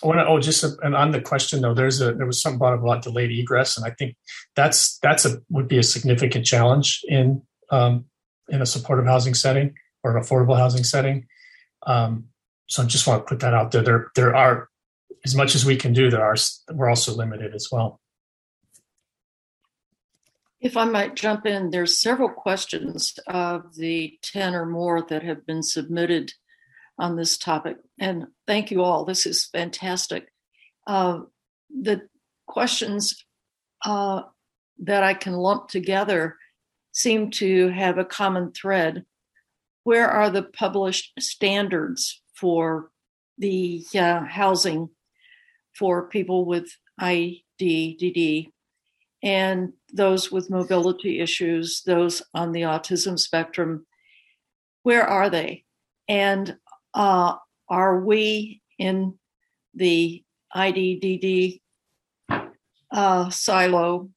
[0.03, 2.43] I want to, oh, just a, and on the question though, there's a there was
[2.43, 4.17] something brought up about delayed egress, and I think
[4.57, 8.05] that's that's a would be a significant challenge in um,
[8.49, 11.27] in a supportive housing setting or an affordable housing setting.
[11.87, 12.27] Um,
[12.69, 13.83] so I just want to put that out there.
[13.83, 14.69] There, there are
[15.25, 16.11] as much as we can do.
[16.11, 16.37] There are
[16.73, 18.01] we're also limited as well.
[20.61, 25.47] If I might jump in, there's several questions of the 10 or more that have
[25.47, 26.33] been submitted
[26.99, 27.77] on this topic.
[28.01, 29.05] And thank you all.
[29.05, 30.33] This is fantastic.
[30.87, 31.21] Uh,
[31.69, 32.09] the
[32.47, 33.25] questions
[33.85, 34.23] uh,
[34.79, 36.37] that I can lump together
[36.97, 39.05] seem to have a common thread.
[39.85, 42.91] Where are the published standards for
[43.37, 44.89] the uh, housing
[45.75, 48.49] for people with IDDD
[49.23, 53.87] and those with mobility issues, those on the autism spectrum?
[54.83, 55.65] Where are they?
[56.09, 56.57] And
[56.95, 57.35] uh,
[57.69, 59.19] are we in
[59.75, 60.25] the
[60.57, 61.61] IDDD
[62.91, 64.09] uh, silo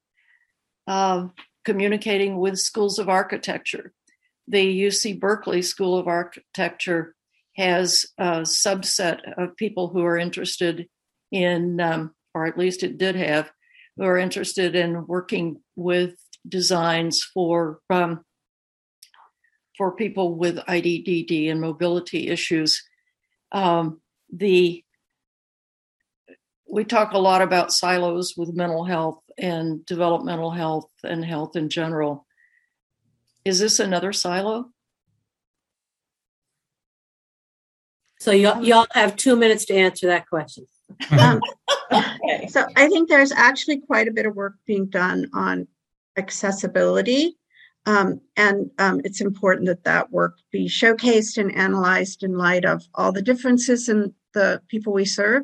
[0.88, 1.28] uh,
[1.70, 3.94] communicating with schools of architecture.
[4.48, 7.14] The UC Berkeley School of Architecture
[7.58, 10.88] has a subset of people who are interested
[11.32, 13.52] in, um, or at least it did have,
[13.96, 16.16] who are interested in working with
[16.48, 18.26] designs for um,
[19.78, 22.82] for people with IDDD and mobility issues.
[23.52, 24.02] Um,
[24.34, 24.84] the
[26.68, 31.70] we talk a lot about silos with mental health and developmental health and health in
[31.70, 32.26] general.
[33.46, 34.70] Is this another silo?
[38.20, 40.66] So y'all, y'all have two minutes to answer that question.
[41.18, 41.40] Um,
[41.92, 42.48] okay.
[42.48, 45.68] So I think there's actually quite a bit of work being done on
[46.18, 47.38] accessibility.
[47.86, 52.84] Um, and um, it's important that that work be showcased and analyzed in light of
[52.94, 55.44] all the differences in the people we serve.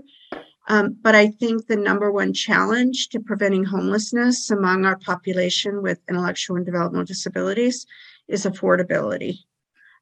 [0.67, 5.99] Um, but I think the number one challenge to preventing homelessness among our population with
[6.09, 7.85] intellectual and developmental disabilities
[8.27, 9.39] is affordability.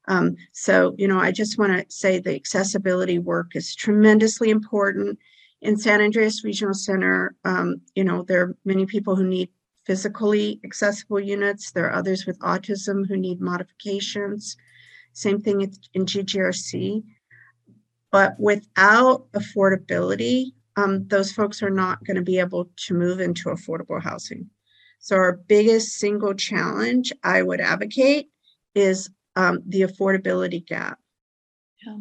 [0.08, 5.18] Um, so, you know, I just want to say the accessibility work is tremendously important.
[5.60, 9.48] In San Andreas Regional Center, um, you know, there are many people who need
[9.86, 11.70] physically accessible units.
[11.70, 14.56] There are others with autism who need modifications.
[15.12, 15.62] Same thing
[15.94, 17.02] in GGRC.
[18.14, 23.48] But without affordability, um, those folks are not going to be able to move into
[23.48, 24.50] affordable housing.
[25.00, 28.28] So, our biggest single challenge I would advocate
[28.72, 31.00] is um, the affordability gap.
[31.84, 31.96] Yeah.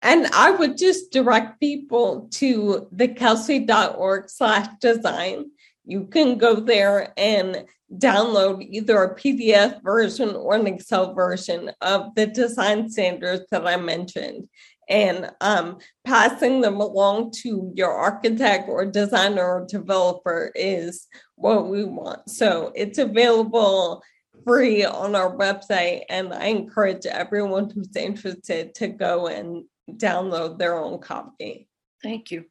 [0.00, 5.50] And I would just direct people to the kelsey.org slash design.
[5.84, 7.66] You can go there and
[7.98, 13.76] download either a PDF version or an Excel version of the design standards that I
[13.76, 14.48] mentioned.
[14.88, 21.06] And um, passing them along to your architect or designer or developer is
[21.36, 22.28] what we want.
[22.28, 24.02] So it's available
[24.44, 26.02] free on our website.
[26.08, 31.68] And I encourage everyone who's interested to go and download their own copy.
[32.02, 32.44] Thank you.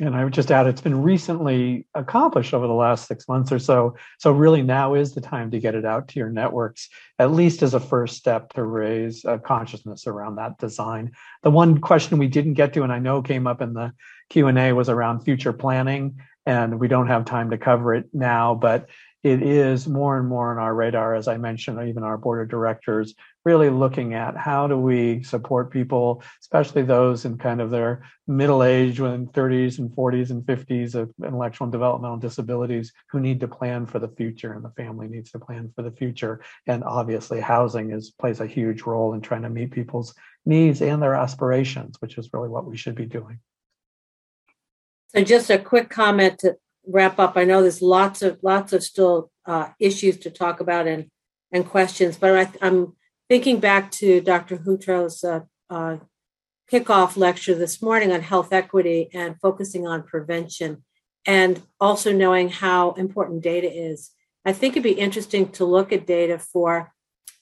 [0.00, 3.58] And I would just add, it's been recently accomplished over the last six months or
[3.58, 3.96] so.
[4.18, 6.88] So, really, now is the time to get it out to your networks,
[7.18, 11.12] at least as a first step to raise a consciousness around that design.
[11.42, 13.92] The one question we didn't get to, and I know came up in the
[14.30, 18.06] Q and A, was around future planning, and we don't have time to cover it
[18.12, 18.54] now.
[18.54, 18.88] But
[19.30, 22.48] it is more and more on our radar, as I mentioned, even our board of
[22.48, 23.14] directors,
[23.44, 28.62] really looking at how do we support people, especially those in kind of their middle
[28.62, 33.48] age, when 30s and 40s and 50s of intellectual and developmental disabilities, who need to
[33.48, 36.40] plan for the future, and the family needs to plan for the future.
[36.66, 40.14] And obviously, housing is plays a huge role in trying to meet people's
[40.44, 43.40] needs and their aspirations, which is really what we should be doing.
[45.14, 46.56] So, just a quick comment to
[46.88, 47.36] wrap up.
[47.36, 51.10] I know there's lots of lots of still uh, issues to talk about and
[51.52, 52.96] and questions, but I, am
[53.28, 54.58] thinking back to Dr.
[54.58, 55.40] Hutro's uh,
[55.70, 55.98] uh,
[56.70, 60.84] kickoff lecture this morning on health equity and focusing on prevention,
[61.26, 64.10] and also knowing how important data is.
[64.44, 66.92] I think it'd be interesting to look at data for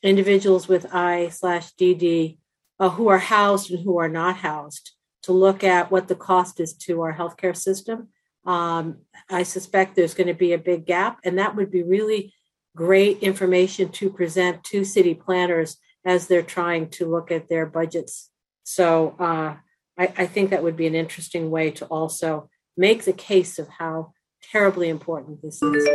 [0.03, 2.39] individuals with I slash DD
[2.79, 4.93] uh, who are housed and who are not housed
[5.23, 8.09] to look at what the cost is to our healthcare system.
[8.47, 8.99] Um,
[9.29, 12.33] I suspect there's going to be a big gap, and that would be really
[12.77, 18.31] great information to present to city planners as they're trying to look at their budgets.
[18.63, 19.57] So uh,
[19.99, 23.69] I, I think that would be an interesting way to also make the case of
[23.69, 24.13] how
[24.53, 25.89] terribly important this is.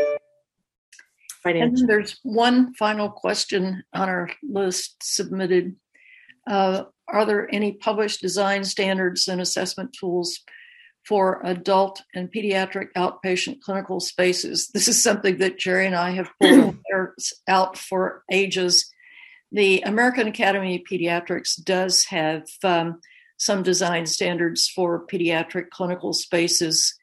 [1.46, 5.76] And there's one final question on our list submitted.
[6.48, 10.40] Uh, are there any published design standards and assessment tools
[11.06, 14.70] for adult and pediatric outpatient clinical spaces?
[14.74, 16.78] This is something that Jerry and I have pulled
[17.48, 18.92] out for ages.
[19.52, 23.02] The American Academy of Pediatrics does have um,
[23.38, 26.96] some design standards for pediatric clinical spaces.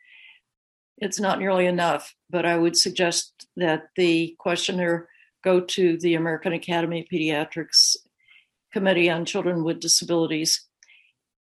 [0.96, 5.08] It's not nearly enough, but I would suggest that the questioner
[5.44, 7.96] go to the American Academy of Pediatrics
[8.72, 10.64] Committee on Children with Disabilities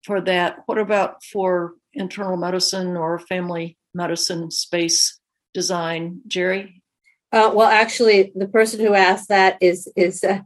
[0.05, 0.59] for that.
[0.65, 5.19] What about for internal medicine or family medicine space
[5.53, 6.83] design, Jerry?
[7.31, 10.39] Uh, well, actually, the person who asked that is is uh,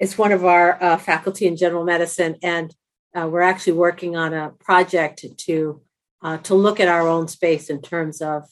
[0.00, 2.74] is one of our uh, faculty in general medicine, and
[3.14, 5.80] uh, we're actually working on a project to
[6.22, 8.44] uh, to look at our own space in terms of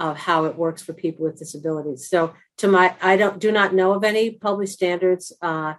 [0.00, 2.08] of how it works for people with disabilities.
[2.08, 5.74] So, to my, I don't do not know of any published standards uh,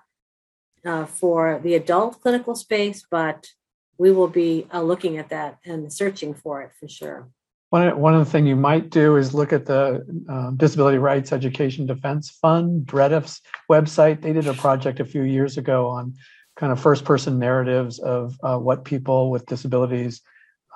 [0.86, 3.48] uh, for the adult clinical space, but
[3.98, 7.30] we will be uh, looking at that and searching for it for sure.
[7.70, 11.32] One, one of the things you might do is look at the um, Disability Rights
[11.32, 14.22] Education Defense Fund, DREDF's website.
[14.22, 16.16] They did a project a few years ago on
[16.58, 20.22] kind of first person narratives of uh, what people with disabilities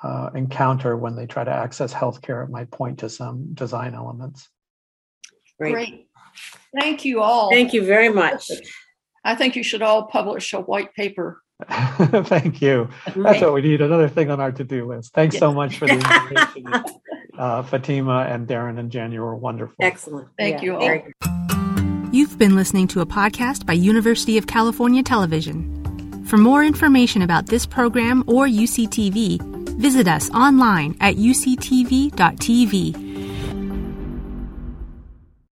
[0.03, 2.45] uh, encounter when they try to access healthcare.
[2.45, 4.47] It might point to some design elements.
[5.59, 5.73] Great.
[5.73, 6.07] Great.
[6.79, 7.49] Thank you all.
[7.49, 8.49] Thank you very much.
[9.23, 11.41] I think you should all publish a white paper.
[11.69, 12.89] Thank you.
[13.15, 13.81] That's what we need.
[13.81, 15.13] Another thing on our to-do list.
[15.13, 15.39] Thanks yes.
[15.39, 16.67] so much for the invitation.
[17.37, 19.75] uh, Fatima and Darin and Janya were wonderful.
[19.79, 20.27] Excellent.
[20.37, 21.01] Thank yeah, you all.
[22.11, 26.23] You've been listening to a podcast by University of California Television.
[26.25, 29.41] For more information about this program or UCTV,
[29.77, 33.04] visit us online at uctv.tv